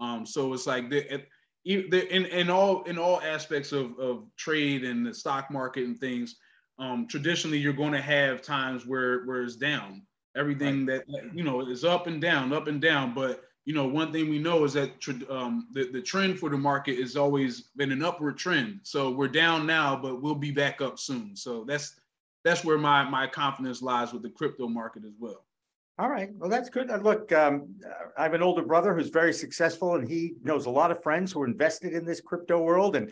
Um, 0.01 0.25
so 0.25 0.51
it's 0.53 0.67
like 0.67 0.89
the, 0.89 1.23
the 1.63 2.13
in 2.13 2.25
in 2.25 2.49
all 2.49 2.84
in 2.84 2.97
all 2.97 3.21
aspects 3.21 3.71
of 3.71 3.97
of 3.97 4.25
trade 4.36 4.84
and 4.84 5.05
the 5.05 5.13
stock 5.13 5.49
market 5.49 5.86
and 5.86 5.97
things. 5.97 6.36
Um, 6.79 7.07
traditionally, 7.07 7.60
you're 7.60 7.71
going 7.71 7.93
to 7.93 8.01
have 8.01 8.41
times 8.41 8.86
where 8.86 9.23
where 9.23 9.41
it's 9.43 9.55
down. 9.55 10.01
Everything 10.36 10.86
right. 10.86 11.01
that 11.07 11.34
you 11.34 11.45
know 11.45 11.62
is 11.62 11.86
up 11.86 12.07
and 12.07 12.19
down, 12.21 12.51
up 12.51 12.67
and 12.67 12.81
down, 12.81 13.13
but 13.13 13.45
you 13.65 13.74
know, 13.74 13.86
one 13.86 14.12
thing 14.12 14.30
we 14.30 14.39
know 14.39 14.63
is 14.63 14.74
that 14.74 14.91
um, 15.30 15.67
the, 15.71 15.89
the 15.91 16.02
trend 16.02 16.39
for 16.39 16.50
the 16.50 16.58
market 16.58 16.97
has 17.00 17.15
always 17.15 17.62
been 17.76 17.91
an 17.91 18.04
upward 18.04 18.38
trend. 18.38 18.80
So 18.84 19.12
we're 19.12 19.28
down 19.28 19.67
now, 19.67 19.95
but 19.95 20.21
we'll 20.21 20.36
be 20.36 20.52
back 20.52 20.82
up 20.82 20.97
soon. 20.97 21.36
So 21.36 21.63
that's 21.67 22.00
that's 22.43 22.65
where 22.65 22.78
my 22.78 23.04
my 23.04 23.28
confidence 23.28 23.82
lies 23.82 24.13
with 24.13 24.24
the 24.24 24.30
crypto 24.30 24.67
market 24.67 25.04
as 25.06 25.13
well. 25.19 25.45
All 26.00 26.10
right. 26.10 26.30
Well, 26.36 26.50
that's 26.50 26.69
good. 26.69 26.89
Look, 27.04 27.32
um, 27.32 27.76
I 28.17 28.24
have 28.24 28.34
an 28.34 28.41
older 28.41 28.63
brother 28.63 28.95
who's 28.95 29.10
very 29.10 29.34
successful, 29.34 29.95
and 29.95 30.08
he 30.08 30.34
knows 30.41 30.65
a 30.65 30.69
lot 30.71 30.89
of 30.89 31.04
friends 31.04 31.32
who 31.32 31.43
are 31.43 31.45
invested 31.45 31.93
in 31.93 32.06
this 32.06 32.19
crypto 32.19 32.60
world. 32.60 32.95
And 32.95 33.12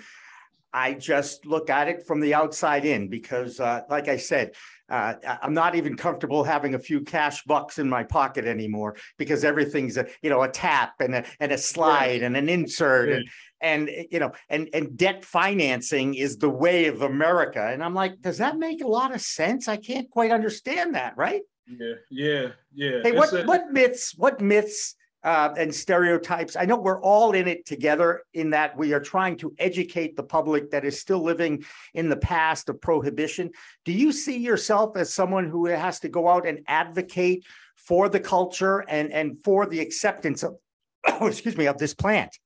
I 0.74 0.94
just 0.94 1.46
look 1.46 1.70
at 1.70 1.88
it 1.88 2.06
from 2.06 2.20
the 2.20 2.34
outside 2.34 2.86
in 2.86 3.08
because, 3.08 3.60
uh, 3.60 3.82
like 3.90 4.08
I 4.08 4.18
said, 4.18 4.52
uh, 4.90 5.14
I'm 5.42 5.54
not 5.54 5.76
even 5.76 5.96
comfortable 5.96 6.44
having 6.44 6.74
a 6.74 6.80
few 6.80 7.02
cash 7.02 7.44
bucks 7.44 7.78
in 7.80 7.88
my 7.88 8.04
pocket 8.04 8.46
anymore 8.46 8.96
because 9.18 9.44
everything's 9.44 9.98
a 9.98 10.08
you 10.22 10.30
know 10.30 10.42
a 10.42 10.50
tap 10.50 10.96
and 11.00 11.14
a 11.16 11.26
and 11.40 11.52
a 11.52 11.58
slide 11.58 12.22
yeah. 12.22 12.28
and 12.28 12.38
an 12.38 12.50
insert 12.50 13.10
yeah. 13.10 13.16
and 13.16 13.30
and 13.62 14.08
you 14.12 14.20
know 14.20 14.32
and 14.50 14.70
and 14.74 14.98
debt 14.98 15.24
financing 15.24 16.16
is 16.16 16.38
the 16.38 16.50
way 16.50 16.88
of 16.88 17.04
America. 17.04 17.68
And 17.72 17.84
I'm 17.84 17.94
like, 17.94 18.22
does 18.22 18.40
that 18.40 18.58
make 18.58 18.84
a 18.84 18.88
lot 18.88 19.14
of 19.14 19.22
sense? 19.22 19.68
I 19.68 19.78
can't 19.78 20.10
quite 20.10 20.32
understand 20.32 20.96
that, 20.96 21.16
right? 21.18 21.42
Yeah, 21.68 21.94
yeah, 22.10 22.48
yeah. 22.74 23.02
Hey, 23.04 23.12
what 23.12 23.32
a- 23.32 23.44
what 23.44 23.72
myths? 23.72 24.14
What 24.18 24.42
myths? 24.42 24.96
Uh, 25.24 25.54
and 25.58 25.74
stereotypes. 25.74 26.56
I 26.56 26.66
know 26.66 26.78
we're 26.78 27.02
all 27.02 27.34
in 27.34 27.48
it 27.48 27.66
together 27.66 28.24
in 28.34 28.50
that 28.52 28.78
we 28.78 28.94
are 28.94 29.00
trying 29.00 29.38
to 29.38 29.54
educate 29.58 30.16
the 30.16 30.24
public 30.24 30.72
that 30.72 30.86
is 30.86 31.00
still 31.00 31.22
living 31.22 31.64
in 31.94 32.10
the 32.10 32.18
past 32.18 32.70
of 32.70 32.80
prohibition. 32.80 33.52
Do 33.86 33.92
you 33.92 34.12
see 34.12 34.38
yourself 34.38 34.96
as 34.96 35.14
someone 35.14 35.50
who 35.50 35.66
has 35.66 36.00
to 36.02 36.10
go 36.10 36.30
out 36.30 36.48
and 36.48 36.60
advocate 36.68 37.46
for 37.76 38.08
the 38.08 38.20
culture 38.20 38.80
and, 38.88 39.12
and 39.12 39.38
for 39.44 39.66
the 39.66 39.80
acceptance 39.80 40.44
of, 40.44 40.56
excuse 41.22 41.58
me, 41.58 41.66
of 41.66 41.78
this 41.78 41.94
plant? 41.94 42.38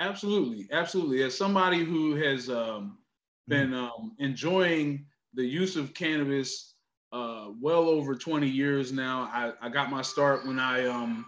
Absolutely, 0.00 0.68
absolutely. 0.72 1.22
As 1.22 1.36
somebody 1.36 1.84
who 1.84 2.16
has 2.16 2.50
um, 2.50 2.98
been 3.48 3.72
um, 3.72 4.12
enjoying 4.18 5.06
the 5.34 5.44
use 5.44 5.76
of 5.76 5.94
cannabis 5.94 6.74
uh, 7.12 7.48
well 7.60 7.88
over 7.88 8.14
20 8.14 8.48
years 8.48 8.92
now. 8.92 9.30
I, 9.32 9.52
I 9.60 9.68
got 9.68 9.90
my 9.90 10.02
start 10.02 10.46
when 10.46 10.58
I 10.58 10.86
um, 10.86 11.24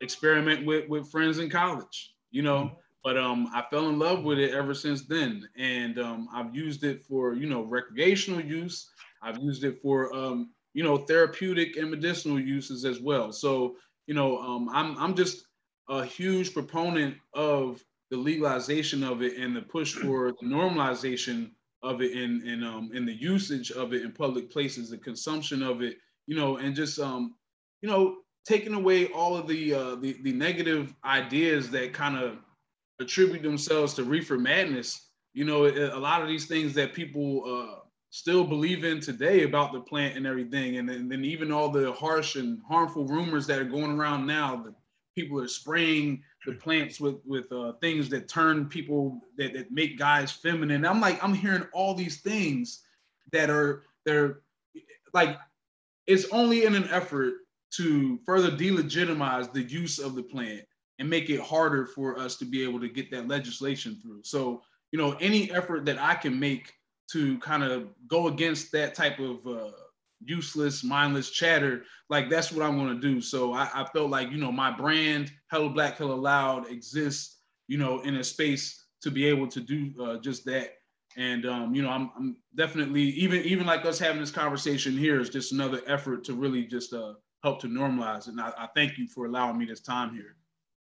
experiment 0.00 0.66
with 0.66 0.88
with 0.88 1.10
friends 1.10 1.38
in 1.38 1.50
college, 1.50 2.14
you 2.30 2.42
know. 2.42 2.64
Mm-hmm. 2.64 2.74
But 3.04 3.16
um, 3.16 3.48
I 3.54 3.64
fell 3.70 3.88
in 3.88 3.98
love 3.98 4.24
with 4.24 4.38
it 4.38 4.52
ever 4.52 4.74
since 4.74 5.06
then, 5.06 5.48
and 5.56 5.98
um, 5.98 6.28
I've 6.34 6.54
used 6.54 6.84
it 6.84 7.04
for 7.04 7.34
you 7.34 7.48
know 7.48 7.62
recreational 7.62 8.40
use. 8.40 8.90
I've 9.22 9.38
used 9.38 9.64
it 9.64 9.80
for 9.80 10.14
um, 10.14 10.50
you 10.74 10.82
know 10.82 10.98
therapeutic 10.98 11.76
and 11.76 11.90
medicinal 11.90 12.38
uses 12.40 12.84
as 12.84 13.00
well. 13.00 13.32
So 13.32 13.76
you 14.06 14.14
know 14.14 14.38
um, 14.38 14.68
I'm 14.72 14.96
I'm 14.98 15.14
just 15.14 15.44
a 15.88 16.04
huge 16.04 16.52
proponent 16.52 17.16
of 17.34 17.82
the 18.10 18.16
legalization 18.16 19.02
of 19.02 19.22
it 19.22 19.36
and 19.36 19.54
the 19.54 19.62
push 19.62 19.92
for 20.02 20.32
the 20.40 20.46
normalization 20.46 21.50
of 21.82 22.02
it 22.02 22.16
and 22.16 22.42
and 22.42 22.64
um 22.64 22.90
and 22.92 23.06
the 23.06 23.14
usage 23.14 23.70
of 23.70 23.92
it 23.92 24.02
in 24.02 24.12
public 24.12 24.50
places, 24.50 24.90
the 24.90 24.98
consumption 24.98 25.62
of 25.62 25.82
it, 25.82 25.96
you 26.26 26.36
know, 26.36 26.56
and 26.56 26.74
just 26.74 26.98
um, 26.98 27.34
you 27.80 27.88
know, 27.88 28.16
taking 28.46 28.74
away 28.74 29.06
all 29.08 29.36
of 29.36 29.46
the 29.46 29.74
uh 29.74 29.94
the, 29.96 30.16
the 30.22 30.32
negative 30.32 30.94
ideas 31.04 31.70
that 31.70 31.92
kind 31.92 32.16
of 32.16 32.38
attribute 33.00 33.42
themselves 33.42 33.94
to 33.94 34.04
reefer 34.04 34.38
madness. 34.38 35.06
You 35.34 35.44
know, 35.44 35.66
a 35.66 35.98
lot 35.98 36.22
of 36.22 36.28
these 36.28 36.46
things 36.46 36.74
that 36.74 36.94
people 36.94 37.44
uh 37.46 37.80
still 38.10 38.44
believe 38.44 38.84
in 38.84 39.00
today 39.00 39.42
about 39.42 39.72
the 39.72 39.80
plant 39.80 40.16
and 40.16 40.26
everything, 40.26 40.78
and 40.78 40.88
then, 40.88 41.12
and 41.12 41.24
even 41.24 41.52
all 41.52 41.68
the 41.68 41.92
harsh 41.92 42.36
and 42.36 42.60
harmful 42.66 43.04
rumors 43.04 43.46
that 43.46 43.58
are 43.58 43.64
going 43.64 43.98
around 43.98 44.26
now 44.26 44.56
that 44.56 44.74
people 45.14 45.40
are 45.40 45.48
spraying 45.48 46.22
the 46.46 46.54
plants 46.54 47.00
with 47.00 47.16
with 47.26 47.50
uh, 47.52 47.72
things 47.80 48.08
that 48.08 48.28
turn 48.28 48.66
people 48.66 49.20
that, 49.36 49.52
that 49.52 49.70
make 49.70 49.98
guys 49.98 50.32
feminine. 50.32 50.86
I'm 50.86 51.00
like, 51.00 51.22
I'm 51.22 51.34
hearing 51.34 51.66
all 51.72 51.94
these 51.94 52.20
things 52.20 52.82
that 53.32 53.50
are 53.50 53.82
they're 54.06 54.40
like 55.12 55.38
it's 56.06 56.26
only 56.30 56.64
in 56.64 56.74
an 56.74 56.88
effort 56.88 57.34
to 57.76 58.18
further 58.24 58.50
delegitimize 58.50 59.52
the 59.52 59.62
use 59.62 59.98
of 59.98 60.14
the 60.14 60.22
plant 60.22 60.62
and 60.98 61.08
make 61.08 61.30
it 61.30 61.40
harder 61.40 61.86
for 61.86 62.18
us 62.18 62.36
to 62.36 62.44
be 62.44 62.62
able 62.62 62.80
to 62.80 62.88
get 62.88 63.10
that 63.10 63.28
legislation 63.28 63.98
through. 64.02 64.20
So, 64.24 64.62
you 64.90 64.98
know, 64.98 65.12
any 65.20 65.50
effort 65.52 65.84
that 65.84 65.98
I 66.00 66.14
can 66.14 66.38
make 66.38 66.72
to 67.12 67.38
kind 67.38 67.62
of 67.62 67.88
go 68.08 68.28
against 68.28 68.72
that 68.72 68.94
type 68.94 69.18
of 69.18 69.46
uh, 69.46 69.70
useless, 70.24 70.82
mindless 70.82 71.30
chatter, 71.30 71.84
like 72.10 72.28
that's 72.28 72.52
what 72.52 72.66
I'm 72.66 72.76
going 72.76 72.94
to 72.94 73.00
do. 73.00 73.20
So 73.20 73.52
I, 73.52 73.68
I, 73.74 73.84
felt 73.92 74.10
like, 74.10 74.30
you 74.30 74.38
know, 74.38 74.50
my 74.50 74.70
brand, 74.70 75.30
Hella 75.48 75.70
Black, 75.70 75.98
Hella 75.98 76.14
Loud, 76.14 76.70
exists, 76.70 77.38
you 77.68 77.78
know, 77.78 78.00
in 78.00 78.16
a 78.16 78.24
space 78.24 78.86
to 79.02 79.10
be 79.10 79.26
able 79.26 79.46
to 79.48 79.60
do 79.60 79.92
uh, 80.02 80.18
just 80.18 80.44
that. 80.46 80.74
And 81.16 81.46
um, 81.46 81.74
you 81.74 81.82
know, 81.82 81.90
I'm, 81.90 82.10
I'm, 82.16 82.36
definitely 82.54 83.02
even 83.02 83.42
even 83.42 83.66
like 83.66 83.84
us 83.84 83.98
having 83.98 84.20
this 84.20 84.30
conversation 84.30 84.96
here 84.96 85.20
is 85.20 85.30
just 85.30 85.52
another 85.52 85.80
effort 85.86 86.22
to 86.24 86.34
really 86.34 86.64
just 86.64 86.92
uh, 86.92 87.14
help 87.42 87.60
to 87.60 87.68
normalize 87.68 88.28
it. 88.28 88.32
And 88.32 88.40
I, 88.40 88.52
I 88.58 88.68
thank 88.74 88.98
you 88.98 89.06
for 89.06 89.26
allowing 89.26 89.58
me 89.58 89.66
this 89.66 89.80
time 89.80 90.14
here. 90.14 90.36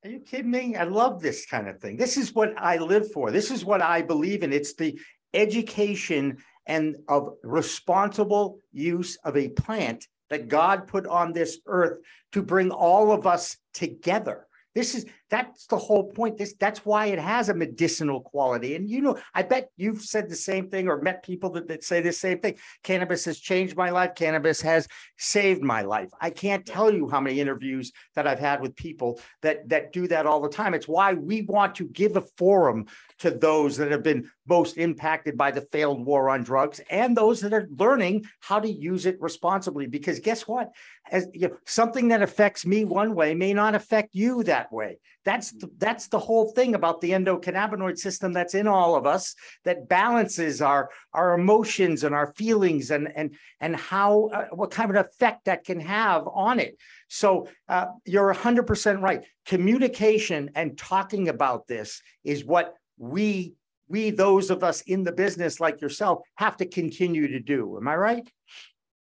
Are 0.04 0.10
you 0.10 0.20
kidding 0.20 0.52
me? 0.52 0.76
I 0.76 0.84
love 0.84 1.22
this 1.22 1.46
kind 1.46 1.68
of 1.68 1.80
thing. 1.80 1.98
This 1.98 2.18
is 2.18 2.34
what 2.34 2.54
I 2.58 2.78
live 2.78 3.12
for. 3.12 3.32
This 3.32 3.52
is 3.52 3.66
what 3.66 3.82
I 3.82 4.02
believe 4.02 4.44
in. 4.44 4.54
It's 4.54 4.76
the 4.76 5.00
education 5.34 6.38
and 6.66 6.98
of 7.08 7.34
responsible 7.44 8.60
use 8.72 9.18
of 9.24 9.36
a 9.36 9.50
plant 9.50 10.06
that 10.30 10.50
God 10.50 10.88
put 10.88 11.08
on 11.08 11.34
this 11.34 11.60
earth 11.66 12.00
to 12.34 12.42
bring 12.42 12.72
all 12.72 13.12
of 13.12 13.26
us 13.26 13.58
together. 13.74 14.46
This 14.76 14.94
is 14.94 15.06
that's 15.30 15.66
the 15.68 15.78
whole 15.78 16.12
point. 16.12 16.38
This 16.38 16.54
that's 16.60 16.86
why 16.86 17.08
it 17.08 17.20
has 17.20 17.50
a 17.50 17.54
medicinal 17.54 18.22
quality. 18.22 18.76
And 18.76 18.90
you 18.90 19.02
know, 19.02 19.18
I 19.34 19.44
bet 19.44 19.70
you've 19.76 20.02
said 20.02 20.30
the 20.30 20.36
same 20.36 20.70
thing 20.70 20.88
or 20.88 21.02
met 21.02 21.24
people 21.24 21.50
that, 21.52 21.68
that 21.68 21.84
say 21.84 22.02
the 22.02 22.14
same 22.14 22.40
thing. 22.40 22.58
Cannabis 22.84 23.26
has 23.26 23.40
changed 23.40 23.76
my 23.76 23.90
life. 23.90 24.12
Cannabis 24.16 24.62
has 24.62 24.88
saved 25.18 25.62
my 25.62 25.82
life. 25.82 26.10
I 26.22 26.30
can't 26.30 26.66
tell 26.66 26.94
you 26.94 27.10
how 27.10 27.20
many 27.20 27.42
interviews 27.42 27.92
that 28.16 28.28
I've 28.28 28.40
had 28.40 28.62
with 28.62 28.76
people 28.76 29.20
that 29.42 29.68
that 29.70 29.92
do 29.92 30.08
that 30.08 30.26
all 30.26 30.42
the 30.42 30.50
time. 30.50 30.74
It's 30.74 30.88
why 30.88 31.14
we 31.14 31.42
want 31.42 31.76
to 31.76 31.86
give 31.86 32.16
a 32.16 32.22
forum 32.38 32.86
to 33.20 33.32
those 33.32 33.78
that 33.78 33.92
have 33.92 34.04
been 34.04 34.30
most 34.48 34.78
impacted 34.78 35.38
by 35.38 35.52
the 35.52 35.68
failed 35.72 36.06
war 36.06 36.30
on 36.30 36.44
drugs 36.44 36.80
and 36.90 37.18
those 37.18 37.42
that 37.42 37.54
are 37.54 37.68
learning 37.78 38.26
how 38.40 38.60
to 38.60 38.70
use 38.70 39.06
it 39.06 39.20
responsibly. 39.20 39.88
Because 39.88 40.20
guess 40.20 40.48
what? 40.48 40.72
As 41.12 41.28
you 41.34 41.50
know, 41.50 41.58
something 41.66 42.10
that 42.10 42.22
affects 42.22 42.66
me 42.66 42.86
one 42.86 43.14
way 43.14 43.34
may 43.34 43.54
not 43.54 43.76
affect 43.76 44.16
you 44.16 44.44
that 44.44 44.72
way. 44.72 45.00
That's 45.28 45.52
the, 45.52 45.70
that's 45.78 46.08
the 46.08 46.20
whole 46.20 46.54
thing 46.54 46.74
about 46.74 47.02
the 47.02 47.12
endocannabinoid 47.12 47.98
system 47.98 48.32
that's 48.32 48.56
in 48.56 48.66
all 48.66 48.96
of 48.96 49.06
us 49.06 49.36
that 49.66 49.90
balances 49.90 50.62
our 50.62 50.90
our 51.12 51.34
emotions 51.34 52.06
and 52.06 52.16
our 52.16 52.34
feelings 52.38 52.92
and 52.92 53.10
and 53.14 53.36
and 53.60 53.76
how 53.76 54.30
uh, 54.34 54.46
what 54.54 54.72
kind 54.72 54.90
of 54.90 54.96
effect 54.96 55.44
that 55.44 55.66
can 55.66 55.82
have 55.82 56.26
on 56.34 56.62
it. 56.62 56.78
So 57.10 57.50
uh, 57.68 57.88
you're 58.06 58.34
100% 58.34 59.02
right. 59.02 59.26
Communication 59.46 60.50
and 60.56 60.78
talking 60.78 61.28
about 61.28 61.68
this 61.68 62.02
is 62.24 62.46
what 62.46 62.76
we 62.98 63.56
we 63.90 64.12
those 64.12 64.50
of 64.50 64.64
us 64.64 64.80
in 64.84 65.04
the 65.04 65.12
business 65.12 65.60
like 65.60 65.82
yourself 65.82 66.22
have 66.36 66.56
to 66.56 66.66
continue 66.66 67.28
to 67.28 67.42
do. 67.42 67.76
Am 67.76 67.86
I 67.86 67.98
right? 67.98 68.32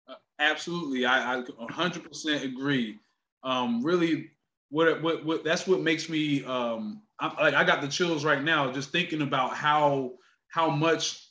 Uh, 0.07 0.13
absolutely, 0.37 1.07
I, 1.07 1.39
I 1.39 1.41
100% 1.41 2.43
agree. 2.43 2.99
Um, 3.41 3.83
really, 3.83 4.29
what, 4.73 5.03
what, 5.03 5.23
what 5.23 5.43
that's 5.43 5.67
what 5.67 5.81
makes 5.81 6.09
me 6.09 6.43
um 6.45 7.03
I, 7.19 7.43
like 7.43 7.53
I 7.53 7.63
got 7.63 7.81
the 7.81 7.87
chills 7.87 8.25
right 8.25 8.43
now 8.43 8.71
just 8.71 8.89
thinking 8.89 9.21
about 9.21 9.55
how 9.55 10.13
how 10.47 10.69
much 10.71 11.29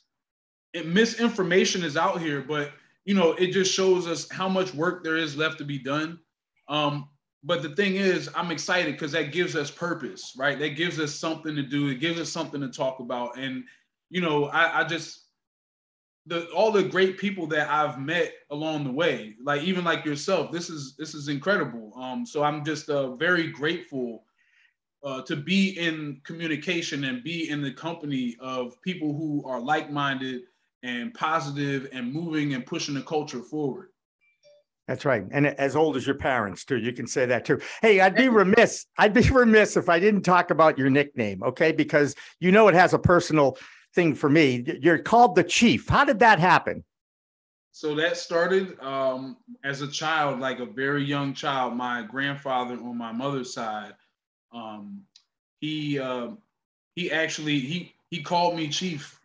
it, 0.73 0.87
misinformation 0.87 1.83
is 1.83 1.97
out 1.97 2.21
here, 2.21 2.41
but 2.41 2.71
you 3.03 3.13
know 3.13 3.33
it 3.33 3.51
just 3.51 3.73
shows 3.73 4.07
us 4.07 4.29
how 4.31 4.47
much 4.47 4.73
work 4.73 5.03
there 5.03 5.17
is 5.17 5.35
left 5.35 5.57
to 5.57 5.65
be 5.65 5.77
done. 5.77 6.19
Um, 6.69 7.09
but 7.43 7.61
the 7.61 7.75
thing 7.75 7.97
is, 7.97 8.29
I'm 8.33 8.49
excited 8.49 8.93
because 8.93 9.11
that 9.11 9.33
gives 9.33 9.57
us 9.57 9.69
purpose, 9.69 10.33
right? 10.37 10.57
That 10.57 10.77
gives 10.77 10.97
us 10.97 11.13
something 11.13 11.53
to 11.57 11.63
do. 11.63 11.89
It 11.89 11.99
gives 11.99 12.21
us 12.21 12.29
something 12.29 12.61
to 12.61 12.69
talk 12.69 13.01
about, 13.01 13.37
and 13.37 13.65
you 14.09 14.21
know, 14.21 14.45
I, 14.45 14.79
I 14.79 14.83
just 14.85 15.22
the 16.25 16.49
all 16.51 16.71
the 16.71 16.83
great 16.83 17.17
people 17.17 17.47
that 17.47 17.69
I've 17.69 17.99
met 17.99 18.33
along 18.49 18.85
the 18.85 18.91
way, 18.91 19.35
like 19.43 19.63
even 19.63 19.83
like 19.83 20.05
yourself, 20.05 20.51
this 20.51 20.69
is 20.69 20.95
this 20.97 21.13
is 21.13 21.27
incredible. 21.27 21.91
Um, 21.97 22.25
so 22.25 22.43
I'm 22.43 22.63
just 22.63 22.89
uh, 22.89 23.15
very 23.15 23.51
grateful 23.51 24.23
uh, 25.03 25.21
to 25.23 25.35
be 25.35 25.77
in 25.77 26.21
communication 26.23 27.03
and 27.03 27.23
be 27.23 27.49
in 27.49 27.61
the 27.61 27.73
company 27.73 28.37
of 28.39 28.81
people 28.81 29.13
who 29.13 29.43
are 29.45 29.59
like-minded 29.59 30.43
and 30.83 31.13
positive 31.13 31.89
and 31.91 32.11
moving 32.11 32.53
and 32.53 32.65
pushing 32.65 32.93
the 32.93 33.01
culture 33.01 33.41
forward. 33.41 33.89
That's 34.87 35.05
right. 35.05 35.23
And 35.31 35.47
as 35.47 35.77
old 35.77 35.95
as 35.95 36.05
your 36.05 36.17
parents, 36.17 36.65
too. 36.65 36.77
You 36.77 36.91
can 36.91 37.07
say 37.07 37.25
that 37.25 37.45
too. 37.45 37.59
Hey, 37.81 38.01
I'd 38.01 38.15
be 38.15 38.27
remiss. 38.27 38.85
I'd 38.97 39.13
be 39.13 39.21
remiss 39.29 39.77
if 39.77 39.87
I 39.87 39.99
didn't 39.99 40.23
talk 40.23 40.51
about 40.51 40.77
your 40.77 40.89
nickname, 40.89 41.41
okay? 41.43 41.71
Because 41.71 42.15
you 42.39 42.51
know 42.51 42.67
it 42.67 42.75
has 42.75 42.93
a 42.93 42.99
personal 42.99 43.57
thing 43.93 44.15
for 44.15 44.29
me. 44.29 44.63
You're 44.81 44.99
called 44.99 45.35
the 45.35 45.43
chief. 45.43 45.87
How 45.87 46.05
did 46.05 46.19
that 46.19 46.39
happen? 46.39 46.83
So 47.71 47.95
that 47.95 48.17
started 48.17 48.79
um, 48.81 49.37
as 49.63 49.81
a 49.81 49.87
child, 49.87 50.39
like 50.39 50.59
a 50.59 50.65
very 50.65 51.03
young 51.03 51.33
child. 51.33 51.75
My 51.75 52.03
grandfather 52.03 52.75
on 52.75 52.97
my 52.97 53.11
mother's 53.11 53.51
side, 53.51 53.93
um, 54.53 55.01
he 55.59 55.97
uh, 55.97 56.29
he 56.95 57.11
actually 57.11 57.59
he 57.59 57.95
he 58.11 58.21
called 58.21 58.55
me 58.55 58.67
chief. 58.67 59.19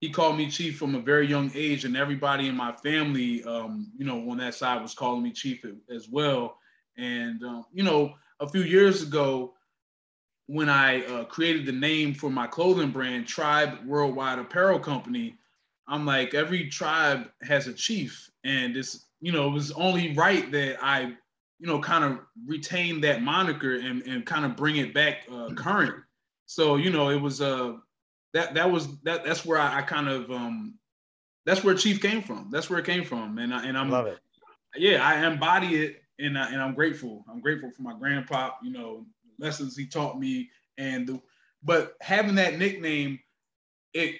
He 0.00 0.10
called 0.10 0.36
me 0.36 0.48
chief 0.48 0.78
from 0.78 0.94
a 0.94 1.00
very 1.00 1.26
young 1.26 1.50
age, 1.56 1.84
and 1.84 1.96
everybody 1.96 2.46
in 2.46 2.56
my 2.56 2.70
family, 2.70 3.42
um, 3.42 3.90
you 3.98 4.04
know, 4.04 4.30
on 4.30 4.38
that 4.38 4.54
side 4.54 4.80
was 4.80 4.94
calling 4.94 5.24
me 5.24 5.32
chief 5.32 5.64
as 5.92 6.08
well. 6.08 6.58
And 6.96 7.42
um, 7.42 7.66
you 7.72 7.82
know, 7.82 8.14
a 8.38 8.48
few 8.48 8.62
years 8.62 9.02
ago, 9.02 9.54
when 10.48 10.70
I 10.70 11.04
uh, 11.04 11.24
created 11.24 11.66
the 11.66 11.72
name 11.72 12.14
for 12.14 12.30
my 12.30 12.46
clothing 12.46 12.90
brand, 12.90 13.28
Tribe 13.28 13.86
Worldwide 13.86 14.38
Apparel 14.38 14.78
Company, 14.78 15.36
I'm 15.86 16.06
like, 16.06 16.32
every 16.32 16.68
tribe 16.68 17.28
has 17.42 17.66
a 17.66 17.72
chief. 17.72 18.30
And 18.44 18.74
it's, 18.74 19.06
you 19.20 19.30
know, 19.30 19.46
it 19.48 19.52
was 19.52 19.72
only 19.72 20.14
right 20.14 20.50
that 20.50 20.82
I, 20.82 21.12
you 21.58 21.66
know, 21.66 21.78
kind 21.80 22.02
of 22.02 22.20
retain 22.46 23.00
that 23.02 23.20
moniker 23.20 23.76
and, 23.76 24.02
and 24.02 24.24
kind 24.24 24.46
of 24.46 24.56
bring 24.56 24.76
it 24.76 24.94
back 24.94 25.26
uh, 25.30 25.50
current. 25.54 25.94
So, 26.46 26.76
you 26.76 26.90
know, 26.90 27.10
it 27.10 27.20
was, 27.20 27.42
uh, 27.42 27.74
that, 28.32 28.54
that 28.54 28.70
was, 28.70 28.98
that, 29.02 29.26
that's 29.26 29.44
where 29.44 29.58
I, 29.58 29.80
I 29.80 29.82
kind 29.82 30.08
of, 30.08 30.30
um, 30.30 30.78
that's 31.44 31.62
where 31.62 31.74
chief 31.74 32.00
came 32.00 32.22
from. 32.22 32.48
That's 32.50 32.70
where 32.70 32.78
it 32.78 32.86
came 32.86 33.04
from. 33.04 33.36
And 33.36 33.52
I, 33.52 33.66
and 33.66 33.76
I'm, 33.76 33.90
Love 33.90 34.06
it. 34.06 34.18
yeah, 34.76 35.06
I 35.06 35.26
embody 35.26 35.84
it 35.84 36.02
and, 36.18 36.38
I, 36.38 36.50
and 36.52 36.62
I'm 36.62 36.74
grateful. 36.74 37.24
I'm 37.30 37.40
grateful 37.42 37.70
for 37.70 37.82
my 37.82 37.92
grandpa, 37.98 38.52
you 38.62 38.72
know, 38.72 39.04
lessons 39.38 39.76
he 39.76 39.86
taught 39.86 40.18
me, 40.18 40.50
and 40.76 41.06
the 41.06 41.20
but 41.62 41.94
having 42.00 42.36
that 42.36 42.58
nickname, 42.58 43.18
it 43.94 44.16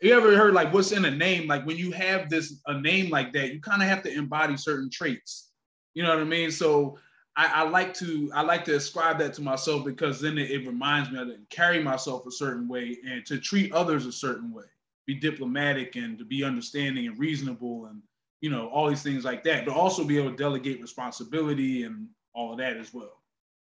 you 0.00 0.14
ever 0.14 0.36
heard 0.36 0.54
like 0.54 0.72
what's 0.72 0.92
in 0.92 1.04
a 1.04 1.10
name? 1.10 1.48
Like 1.48 1.66
when 1.66 1.76
you 1.76 1.90
have 1.92 2.30
this 2.30 2.60
a 2.66 2.80
name 2.80 3.10
like 3.10 3.32
that, 3.32 3.52
you 3.52 3.60
kind 3.60 3.82
of 3.82 3.88
have 3.88 4.02
to 4.04 4.12
embody 4.12 4.56
certain 4.56 4.90
traits. 4.90 5.50
You 5.94 6.02
know 6.04 6.10
what 6.10 6.20
I 6.20 6.24
mean? 6.24 6.50
So 6.50 6.98
I, 7.36 7.62
I, 7.62 7.68
like 7.68 7.94
to 7.94 8.30
I 8.34 8.42
like 8.42 8.64
to 8.66 8.76
ascribe 8.76 9.18
that 9.18 9.34
to 9.34 9.42
myself 9.42 9.84
because 9.84 10.20
then 10.20 10.38
it, 10.38 10.50
it 10.50 10.66
reminds 10.66 11.10
me 11.10 11.18
to 11.18 11.38
carry 11.50 11.82
myself 11.82 12.26
a 12.26 12.30
certain 12.30 12.68
way 12.68 12.98
and 13.08 13.26
to 13.26 13.38
treat 13.38 13.72
others 13.72 14.06
a 14.06 14.12
certain 14.12 14.52
way. 14.52 14.64
be 15.06 15.14
diplomatic 15.14 15.96
and 15.96 16.18
to 16.18 16.24
be 16.24 16.44
understanding 16.44 17.06
and 17.06 17.18
reasonable 17.18 17.86
and 17.86 18.02
you 18.40 18.50
know 18.50 18.68
all 18.68 18.88
these 18.88 19.02
things 19.02 19.24
like 19.24 19.42
that, 19.44 19.66
but 19.66 19.74
also 19.74 20.04
be 20.04 20.18
able 20.18 20.30
to 20.30 20.36
delegate 20.36 20.80
responsibility 20.80 21.82
and 21.82 22.08
all 22.34 22.52
of 22.52 22.58
that 22.58 22.76
as 22.76 22.94
well. 22.94 23.17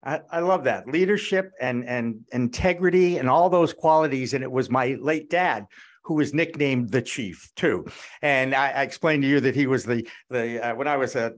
I, 0.04 0.40
love 0.40 0.64
that 0.64 0.86
leadership 0.86 1.52
and 1.60 1.84
and 1.88 2.24
integrity 2.32 3.18
and 3.18 3.28
all 3.28 3.48
those 3.48 3.72
qualities. 3.72 4.34
And 4.34 4.44
it 4.44 4.50
was 4.50 4.70
my 4.70 4.96
late 5.00 5.30
dad 5.30 5.66
who 6.04 6.14
was 6.14 6.34
nicknamed 6.34 6.90
the 6.90 7.02
chief 7.02 7.50
too. 7.56 7.86
And 8.20 8.54
I, 8.54 8.70
I 8.70 8.82
explained 8.82 9.22
to 9.22 9.28
you 9.28 9.40
that 9.40 9.54
he 9.54 9.66
was 9.66 9.84
the 9.84 10.06
the 10.30 10.62
uh, 10.62 10.74
when 10.74 10.88
I 10.88 10.96
was 10.96 11.16
a 11.16 11.34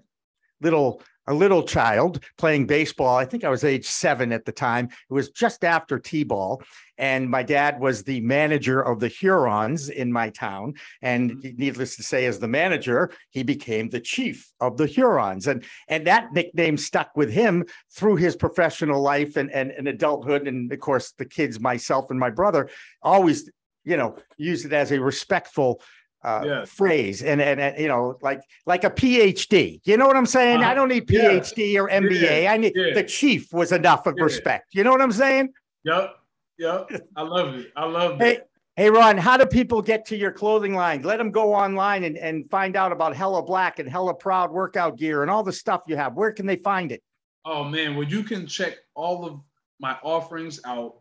little 0.61 1.03
a 1.27 1.35
little 1.35 1.63
child 1.63 2.23
playing 2.39 2.67
baseball. 2.67 3.17
I 3.17 3.25
think 3.25 3.45
I 3.45 3.49
was 3.49 3.65
age 3.65 3.87
seven 3.87 4.33
at 4.33 4.45
the 4.45 4.53
time. 4.53 4.87
It 4.87 5.13
was 5.13 5.31
just 5.31 5.65
after 5.65 5.99
T-ball, 5.99 6.63
and 6.99 7.29
my 7.29 7.43
dad 7.43 7.81
was 7.81 8.03
the 8.03 8.21
manager 8.21 8.81
of 8.81 9.01
the 9.01 9.09
Hurons 9.09 9.89
in 9.89 10.13
my 10.13 10.31
town. 10.31 10.75
And 11.03 11.33
mm-hmm. 11.33 11.57
needless 11.57 11.97
to 11.97 12.03
say, 12.03 12.27
as 12.27 12.39
the 12.39 12.49
manager, 12.49 13.11
he 13.31 13.43
became 13.43 13.89
the 13.89 14.01
chief 14.01 14.51
of 14.61 14.77
the 14.77 14.87
Hurons, 14.87 15.47
and 15.47 15.65
and 15.89 16.07
that 16.07 16.33
nickname 16.33 16.77
stuck 16.77 17.17
with 17.17 17.31
him 17.31 17.67
through 17.95 18.17
his 18.17 18.37
professional 18.37 19.03
life 19.03 19.37
and 19.37 19.51
and, 19.51 19.71
and 19.71 19.89
adulthood. 19.89 20.47
And 20.47 20.73
of 20.73 20.81
course, 20.81 21.13
the 21.13 21.25
kids, 21.25 21.61
myself 21.61 22.11
and 22.11 22.19
my 22.19 22.31
brother, 22.31 22.69
always 23.03 23.51
you 23.85 23.97
know 23.97 24.17
use 24.37 24.65
it 24.65 24.73
as 24.73 24.93
a 24.93 25.01
respectful 25.01 25.81
uh, 26.27 26.43
yes. 26.45 26.69
phrase 26.69 27.23
and, 27.23 27.41
and, 27.41 27.61
and 27.61 27.79
you 27.79 27.87
know 27.87 28.19
like 28.21 28.43
like 28.67 28.83
a 28.83 28.91
phd 28.91 29.81
you 29.85 29.97
know 29.97 30.09
what 30.09 30.17
i'm 30.17 30.27
saying? 30.27 30.61
Uh, 30.63 30.69
i 30.69 30.75
don't 30.75 30.89
need 30.89 31.07
phd 31.07 31.73
yeah. 31.73 31.81
or 31.81 31.89
mba 31.89 32.43
yeah. 32.43 32.53
i 32.53 32.57
need 32.57 32.73
yeah. 32.75 32.93
the 32.93 33.05
chief 33.05 33.53
was 33.53 33.71
enough 33.71 34.07
of 34.07 34.17
respect. 34.17 34.75
You 34.75 34.83
know 34.83 34.91
what 34.91 35.01
i'm 35.01 35.13
saying? 35.13 35.53
Yep 35.85 36.17
yep 36.59 36.91
i 37.15 37.23
love 37.23 37.55
it. 37.55 37.71
I 37.77 37.85
love 37.85 38.19
hey, 38.19 38.39
it. 38.39 38.51
Hey 38.75 38.91
ron 38.91 39.17
how 39.17 39.37
do 39.37 39.47
people 39.47 39.81
get 39.81 40.05
to 40.07 40.17
your 40.17 40.33
clothing 40.33 40.75
line? 40.75 41.03
Let 41.03 41.19
them 41.19 41.31
go 41.31 41.55
online 41.55 42.03
and, 42.03 42.19
and 42.19 42.51
find 42.51 42.75
out 42.75 42.91
about 42.91 43.15
hella 43.15 43.45
black 43.45 43.79
and 43.79 43.89
hella 43.89 44.13
proud 44.13 44.51
workout 44.51 44.99
gear 44.99 45.23
and 45.23 45.31
all 45.31 45.45
the 45.45 45.53
stuff 45.53 45.83
you 45.87 45.95
have. 45.95 46.15
Where 46.15 46.33
can 46.33 46.45
they 46.45 46.57
find 46.57 46.91
it? 46.91 47.05
Oh 47.45 47.63
man. 47.63 47.95
Well 47.95 48.09
you 48.09 48.25
can 48.25 48.49
check 48.49 48.79
all 48.97 49.25
of 49.25 49.39
my 49.79 49.97
offerings 50.03 50.59
out 50.65 50.97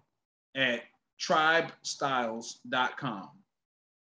at 0.55 0.83
tribestyles.com 1.19 3.29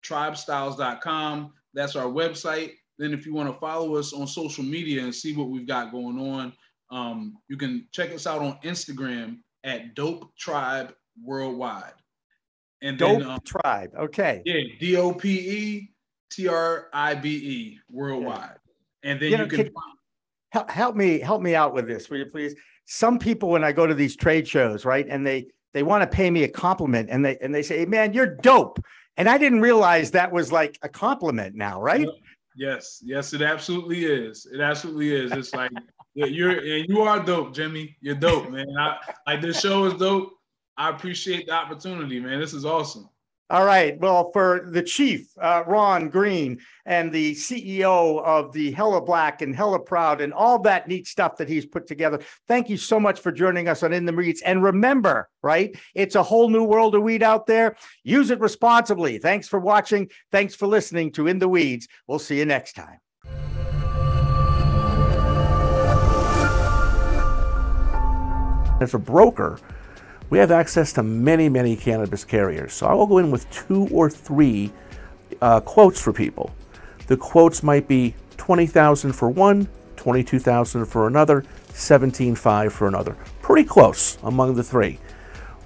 tribestyles.com. 0.09 1.53
That's 1.75 1.97
our 1.97 2.07
website. 2.07 2.73
Then, 2.99 3.13
if 3.13 3.27
you 3.27 3.35
want 3.35 3.53
to 3.53 3.59
follow 3.61 3.97
us 3.97 4.13
on 4.13 4.27
social 4.27 4.65
media 4.65 5.03
and 5.03 5.15
see 5.15 5.35
what 5.35 5.51
we've 5.51 5.67
got 5.67 5.93
going 5.93 6.19
on, 6.19 6.53
um, 6.91 7.37
you 7.49 7.57
can 7.57 7.87
check 7.93 8.13
us 8.13 8.27
out 8.27 8.41
on 8.41 8.59
Instagram 8.65 9.39
at 9.65 9.95
Dope 9.95 10.35
Tribe 10.37 10.93
Worldwide. 11.23 11.93
And 12.83 12.99
Dope 12.99 13.21
then, 13.21 13.29
um, 13.29 13.41
Tribe. 13.45 13.91
Okay. 13.99 14.43
Yeah, 14.45 14.63
D 14.81 14.97
O 14.97 15.13
P 15.13 15.31
E 15.31 15.91
T 16.31 16.49
R 16.49 16.89
I 16.93 17.15
B 17.15 17.31
E 17.31 17.79
Worldwide. 17.91 18.57
And 19.03 19.21
then 19.21 19.31
you, 19.31 19.37
know, 19.37 19.45
you 19.45 19.51
can, 19.51 19.65
can 19.65 19.73
help, 20.51 20.71
help 20.71 20.97
me 20.97 21.19
help 21.21 21.43
me 21.43 21.55
out 21.55 21.75
with 21.75 21.87
this, 21.87 22.09
will 22.11 22.19
you 22.19 22.27
please? 22.27 22.55
Some 22.87 23.19
people, 23.19 23.51
when 23.51 23.65
I 23.65 23.73
go 23.73 23.87
to 23.87 23.95
these 23.95 24.17
trade 24.17 24.49
shows, 24.49 24.85
right, 24.85 25.07
and 25.09 25.27
they 25.27 25.47
they 25.75 25.83
want 25.83 26.03
to 26.03 26.07
pay 26.07 26.31
me 26.31 26.45
a 26.45 26.49
compliment, 26.49 27.11
and 27.11 27.25
they 27.25 27.37
and 27.39 27.55
they 27.55 27.63
say, 27.63 27.79
hey, 27.79 27.87
"Man, 27.87 28.13
you're 28.13 28.37
dope." 28.37 28.81
And 29.19 29.29
I 29.29 29.37
didn't 29.37 29.61
realize 29.61 30.13
that 30.13 30.33
was 30.33 30.53
like 30.53 30.79
a 30.83 30.89
compliment 30.89 31.57
now, 31.57 31.83
right? 31.83 32.09
Yes, 32.57 33.03
yes, 33.05 33.35
it 33.35 33.43
absolutely 33.43 34.05
is. 34.05 34.47
It 34.47 34.61
absolutely 34.61 35.15
is. 35.15 35.33
It's 35.33 35.53
like 35.53 35.73
yeah, 36.15 36.27
you're 36.27 36.59
and 36.59 36.89
you 36.89 37.03
are 37.03 37.23
dope, 37.23 37.53
Jimmy. 37.53 37.97
You're 38.01 38.15
dope, 38.15 38.51
man. 38.51 38.67
I, 38.79 38.97
like 39.27 39.43
this 39.43 39.61
show 39.61 39.85
is 39.85 39.95
dope. 39.95 40.33
I 40.77 40.91
appreciate 40.91 41.47
the 41.47 41.53
opportunity, 41.53 42.21
man. 42.21 42.41
This 42.41 42.55
is 42.55 42.65
awesome. 42.65 43.09
All 43.51 43.65
right. 43.65 43.99
Well, 43.99 44.31
for 44.33 44.69
the 44.71 44.83
chief, 44.83 45.27
uh, 45.41 45.63
Ron 45.67 46.11
Green, 46.11 46.61
and 46.85 47.11
the 47.11 47.35
CEO 47.35 48.23
of 48.23 48.53
the 48.53 48.73
Hella 48.73 49.01
Black 49.01 49.41
and 49.41 49.57
Hella 49.57 49.79
Proud, 49.79 50.21
and 50.21 50.35
all 50.35 50.59
that 50.61 50.87
neat 50.87 51.07
stuff 51.07 51.39
that 51.39 51.49
he's 51.49 51.65
put 51.65 51.87
together, 51.87 52.21
thank 52.47 52.69
you 52.69 52.77
so 52.77 53.01
much 53.01 53.21
for 53.21 53.33
joining 53.33 53.67
us 53.67 53.83
on 53.83 53.95
In 53.95 54.05
the 54.05 54.13
Weeds. 54.13 54.43
And 54.43 54.63
remember, 54.63 55.31
right, 55.43 55.75
it's 55.95 56.15
a 56.15 56.23
whole 56.23 56.51
new 56.51 56.65
world 56.65 56.95
of 56.95 57.03
weed 57.03 57.23
out 57.23 57.47
there. 57.47 57.77
Use 58.05 58.31
it 58.31 58.39
responsibly. 58.39 59.17
Thanks 59.17 59.49
for 59.49 59.59
watching. 59.59 60.11
Thanks 60.31 60.55
for 60.55 60.67
listening 60.67 61.11
to 61.13 61.27
In 61.27 61.39
the 61.39 61.49
Weeds. 61.49 61.89
We'll 62.07 62.19
see 62.19 62.39
you 62.39 62.45
next 62.45 62.75
time. 62.75 62.99
As 68.81 68.93
a 68.93 68.99
broker, 68.99 69.59
we 70.31 70.39
have 70.39 70.51
access 70.51 70.93
to 70.95 71.03
many, 71.03 71.49
many 71.49 71.77
cannabis 71.77 72.25
carriers. 72.25 72.73
So 72.75 72.87
I 72.87 72.95
will 72.95 73.07
go 73.07 73.19
in 73.19 73.31
with 73.31 73.51
two 73.51 73.89
or 73.91 74.11
three 74.11 74.73
uh, 75.41 75.61
quotes 75.61 76.01
for 76.01 76.13
people. 76.13 76.51
The 77.07 77.17
quotes 77.17 77.63
might 77.63 77.89
be 77.89 78.15
20,000 78.37 79.13
for 79.13 79.31
one, 79.31 79.69
22,000 79.97 80.85
for 80.85 81.07
another, 81.07 81.45
17.5 81.73 82.73
for 82.73 82.89
another. 82.89 83.17
Pretty 83.41 83.67
close 83.67 84.19
among 84.23 84.55
the 84.55 84.63
three. 84.63 84.99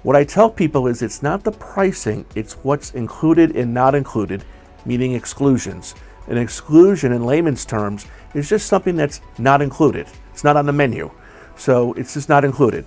What 0.03 0.15
I 0.15 0.23
tell 0.23 0.49
people 0.49 0.87
is 0.87 1.01
it's 1.01 1.23
not 1.23 1.43
the 1.43 1.51
pricing, 1.51 2.25
it's 2.35 2.53
what's 2.63 2.93
included 2.93 3.55
and 3.55 3.73
not 3.73 3.95
included, 3.95 4.43
meaning 4.85 5.13
exclusions. 5.13 5.95
An 6.27 6.37
exclusion 6.37 7.11
in 7.11 7.25
layman's 7.25 7.65
terms 7.65 8.05
is 8.33 8.49
just 8.49 8.67
something 8.67 8.95
that's 8.95 9.21
not 9.37 9.61
included. 9.61 10.07
It's 10.31 10.43
not 10.43 10.57
on 10.57 10.65
the 10.65 10.73
menu. 10.73 11.11
So 11.55 11.93
it's 11.93 12.13
just 12.13 12.29
not 12.29 12.43
included. 12.43 12.85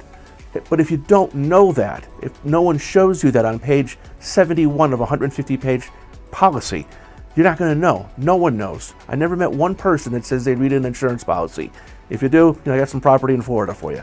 But 0.69 0.81
if 0.81 0.90
you 0.90 0.97
don't 0.97 1.35
know 1.35 1.73
that, 1.73 2.07
if 2.23 2.45
no 2.45 2.62
one 2.62 2.79
shows 2.79 3.23
you 3.25 3.31
that 3.33 3.45
on 3.45 3.59
page 3.59 3.99
71 4.21 4.92
of 4.92 5.01
a 5.01 5.03
150 5.03 5.57
page 5.57 5.88
policy, 6.31 6.87
you're 7.35 7.45
not 7.45 7.59
going 7.59 7.75
to 7.75 7.79
know. 7.79 8.09
No 8.16 8.37
one 8.37 8.57
knows. 8.57 8.95
I 9.09 9.16
never 9.16 9.37
met 9.37 9.51
one 9.51 9.75
person 9.75 10.12
that 10.14 10.25
says 10.25 10.45
they 10.45 10.55
read 10.55 10.73
an 10.73 10.85
insurance 10.85 11.25
policy. 11.25 11.71
If 12.09 12.23
you 12.23 12.29
do, 12.29 12.38
you 12.38 12.61
know, 12.66 12.75
I 12.75 12.79
got 12.79 12.88
some 12.88 13.01
property 13.01 13.35
in 13.35 13.42
Florida 13.42 13.75
for 13.75 13.92
you. 13.92 14.03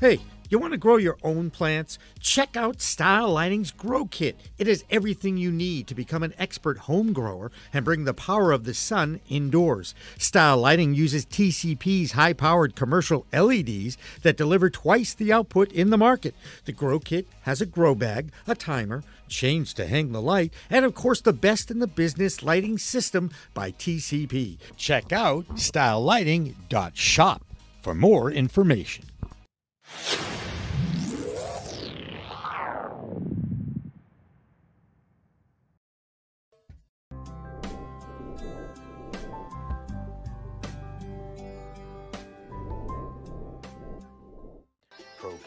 Hey, 0.00 0.20
you 0.48 0.58
want 0.58 0.72
to 0.72 0.78
grow 0.78 0.96
your 0.96 1.18
own 1.22 1.50
plants? 1.50 1.98
Check 2.20 2.56
out 2.56 2.80
Style 2.80 3.32
Lighting's 3.32 3.70
Grow 3.70 4.06
Kit. 4.06 4.36
It 4.56 4.66
has 4.66 4.84
everything 4.90 5.36
you 5.36 5.52
need 5.52 5.86
to 5.88 5.94
become 5.94 6.22
an 6.22 6.34
expert 6.38 6.78
home 6.78 7.12
grower 7.12 7.52
and 7.72 7.84
bring 7.84 8.04
the 8.04 8.14
power 8.14 8.50
of 8.52 8.64
the 8.64 8.72
sun 8.74 9.20
indoors. 9.28 9.94
Style 10.18 10.56
Lighting 10.56 10.94
uses 10.94 11.26
TCP's 11.26 12.12
high 12.12 12.32
powered 12.32 12.74
commercial 12.74 13.26
LEDs 13.32 13.98
that 14.22 14.36
deliver 14.36 14.70
twice 14.70 15.12
the 15.12 15.32
output 15.32 15.70
in 15.72 15.90
the 15.90 15.98
market. 15.98 16.34
The 16.64 16.72
Grow 16.72 16.98
Kit 16.98 17.26
has 17.42 17.60
a 17.60 17.66
grow 17.66 17.94
bag, 17.94 18.32
a 18.46 18.54
timer, 18.54 19.04
chains 19.28 19.74
to 19.74 19.86
hang 19.86 20.12
the 20.12 20.22
light, 20.22 20.52
and 20.70 20.84
of 20.84 20.94
course, 20.94 21.20
the 21.20 21.32
best 21.32 21.70
in 21.70 21.78
the 21.78 21.86
business 21.86 22.42
lighting 22.42 22.78
system 22.78 23.30
by 23.52 23.72
TCP. 23.72 24.58
Check 24.76 25.12
out 25.12 25.46
stylelighting.shop 25.56 27.44
for 27.82 27.94
more 27.94 28.30
information. 28.30 29.04